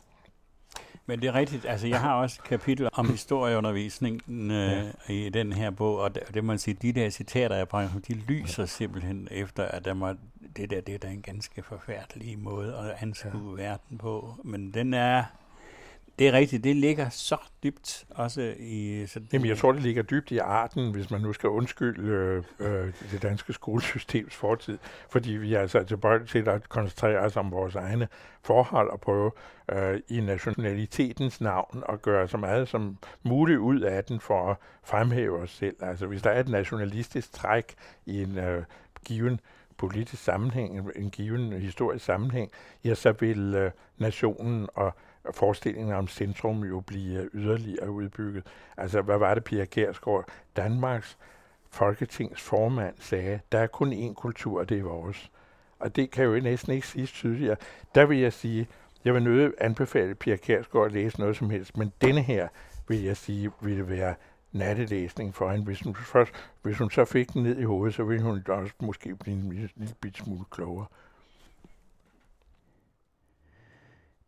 Men 1.07 1.21
det 1.21 1.29
er 1.29 1.35
rigtigt. 1.35 1.65
Altså, 1.65 1.87
jeg 1.87 2.01
har 2.01 2.15
også 2.15 2.43
kapitel 2.43 2.89
om 2.93 3.11
historieundervisningen 3.11 4.51
øh, 4.51 4.93
ja. 5.09 5.15
i 5.15 5.29
den 5.29 5.53
her 5.53 5.71
bog, 5.71 5.99
og 5.99 6.15
det, 6.15 6.23
det 6.35 6.45
må 6.45 6.47
man 6.47 6.59
sige, 6.59 6.75
de 6.83 6.93
der 6.93 7.11
citater, 7.11 7.57
jeg 7.57 7.69
bringer, 7.69 8.01
de 8.09 8.15
lyser 8.15 8.67
simpelthen 8.67 9.29
efter, 9.31 9.65
at 9.65 9.85
der 9.85 9.95
må, 9.95 10.15
det 10.57 10.71
der, 10.71 10.81
det 10.81 10.95
er 10.95 10.99
da 10.99 11.09
en 11.09 11.23
ganske 11.23 11.63
forfærdelig 11.63 12.39
måde 12.39 12.77
at 12.77 13.03
anskue 13.03 13.61
ja. 13.61 13.63
verden 13.63 13.99
på. 13.99 14.35
Men 14.45 14.75
den 14.75 14.95
er 14.95 15.25
det 16.19 16.29
er 16.29 16.33
rigtigt, 16.33 16.65
det 16.65 16.77
ligger 16.77 17.09
så 17.09 17.37
dybt 17.63 18.05
også 18.11 18.55
i... 18.59 19.05
Så 19.07 19.21
Jamen, 19.33 19.49
jeg 19.49 19.59
tror, 19.59 19.73
det 19.73 19.83
ligger 19.83 20.03
dybt 20.03 20.31
i 20.31 20.39
arten, 20.39 20.91
hvis 20.91 21.11
man 21.11 21.21
nu 21.21 21.33
skal 21.33 21.49
undskylde 21.49 22.03
øh, 22.09 22.43
øh, 22.59 22.93
det 23.13 23.23
danske 23.23 23.53
skolesystems 23.53 24.35
fortid, 24.35 24.79
fordi 25.11 25.33
vi 25.33 25.55
er 25.55 25.61
altså 25.61 25.85
tilbøjelige 25.85 26.29
til 26.29 26.49
at 26.49 26.69
koncentrere 26.69 27.19
os 27.19 27.37
om 27.37 27.51
vores 27.51 27.75
egne 27.75 28.09
forhold 28.43 28.91
og 28.91 29.01
prøve 29.01 29.31
øh, 29.73 30.01
i 30.09 30.21
nationalitetens 30.21 31.41
navn 31.41 31.83
at 31.89 32.03
gøre 32.03 32.29
så 32.29 32.37
meget 32.37 32.69
som 32.69 32.99
muligt 33.23 33.59
ud 33.59 33.81
af 33.81 34.05
den 34.05 34.21
for 34.21 34.51
at 34.51 34.57
fremhæve 34.85 35.39
os 35.39 35.51
selv. 35.51 35.77
Altså, 35.81 36.07
hvis 36.07 36.23
der 36.23 36.31
er 36.31 36.41
et 36.41 36.49
nationalistisk 36.49 37.33
træk 37.33 37.75
i 38.07 38.23
en 38.23 38.39
øh, 38.39 38.63
given 39.05 39.41
politisk 39.77 40.25
sammenhæng, 40.25 40.91
en 40.97 41.11
given 41.11 41.53
historisk 41.53 42.05
sammenhæng, 42.05 42.51
ja, 42.85 42.95
så 42.95 43.13
vil 43.13 43.55
øh, 43.55 43.71
nationen 43.99 44.69
og 44.75 44.95
forestillingen 45.35 45.95
om 45.95 46.09
centrum 46.09 46.65
jo 46.65 46.81
blive 46.81 47.29
yderligere 47.35 47.91
udbygget. 47.91 48.47
Altså, 48.77 49.03
hvad 49.03 49.19
var 49.19 49.35
det, 49.35 49.45
Pia 49.45 49.65
Kærsgaard, 49.65 50.29
Danmarks 50.57 51.19
folketingsformand, 51.71 52.95
sagde, 52.99 53.41
der 53.53 53.59
er 53.59 53.67
kun 53.67 53.93
én 53.93 54.15
kultur, 54.15 54.65
det 54.65 54.79
er 54.79 54.83
vores. 54.83 55.31
Og 55.79 55.97
det 55.97 56.11
kan 56.11 56.25
jo 56.25 56.41
næsten 56.41 56.73
ikke 56.73 56.87
siges 56.87 57.13
tydeligere. 57.13 57.57
Der 57.95 58.07
vil 58.07 58.19
jeg 58.19 58.33
sige, 58.33 58.69
jeg 59.05 59.15
vil 59.15 59.23
nødt 59.23 59.55
anbefale 59.59 60.15
Pia 60.15 60.37
Kærsgaard 60.37 60.87
at 60.87 60.93
læse 60.93 61.21
noget 61.21 61.37
som 61.37 61.51
helst, 61.51 61.77
men 61.77 61.93
denne 62.01 62.23
her 62.23 62.49
vil 62.89 63.03
jeg 63.03 63.17
sige, 63.17 63.51
ville 63.61 63.89
være 63.89 64.15
nattelæsning 64.53 65.35
for 65.35 65.51
hende. 65.51 65.65
Hvis 65.65 65.81
hun, 65.81 65.95
først, 65.95 66.33
hvis 66.63 66.79
hun 66.79 66.91
så 66.91 67.05
fik 67.05 67.33
den 67.33 67.43
ned 67.43 67.59
i 67.59 67.63
hovedet, 67.63 67.95
så 67.95 68.05
ville 68.05 68.23
hun 68.23 68.43
også 68.49 68.73
måske 68.83 69.17
blive 69.17 69.37
en 69.37 69.53
lille, 69.53 69.69
lille 69.77 70.15
smule 70.15 70.45
klogere. 70.51 70.87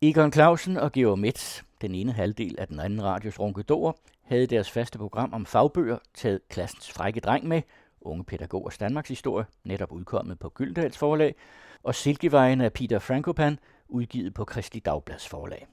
Egon 0.03 0.33
Clausen 0.33 0.77
og 0.77 0.93
Georg 0.93 1.19
Metz, 1.19 1.63
den 1.81 1.95
ene 1.95 2.13
halvdel 2.13 2.55
af 2.59 2.69
den 2.69 2.81
anden 2.81 3.05
radios 3.05 3.41
Ronkedor, 3.41 3.99
havde 4.23 4.47
deres 4.47 4.71
faste 4.71 4.99
program 4.99 5.33
om 5.33 5.47
fagbøger 5.47 5.99
taget 6.15 6.41
klassens 6.49 6.93
frække 6.93 7.21
dreng 7.21 7.49
med, 7.49 7.63
unge 8.01 8.25
pædagogers 8.25 8.79
Danmarks 8.79 9.09
historie, 9.09 9.47
netop 9.65 9.93
udkommet 9.93 10.39
på 10.39 10.49
Gyldendals 10.49 10.99
forlag, 10.99 11.35
og 11.83 11.95
Silkevejen 11.95 12.61
af 12.61 12.73
Peter 12.73 12.99
Frankopan, 12.99 13.59
udgivet 13.89 14.35
på 14.35 14.45
Kristi 14.45 14.79
Dagblads 14.79 15.29
forlag. 15.29 15.67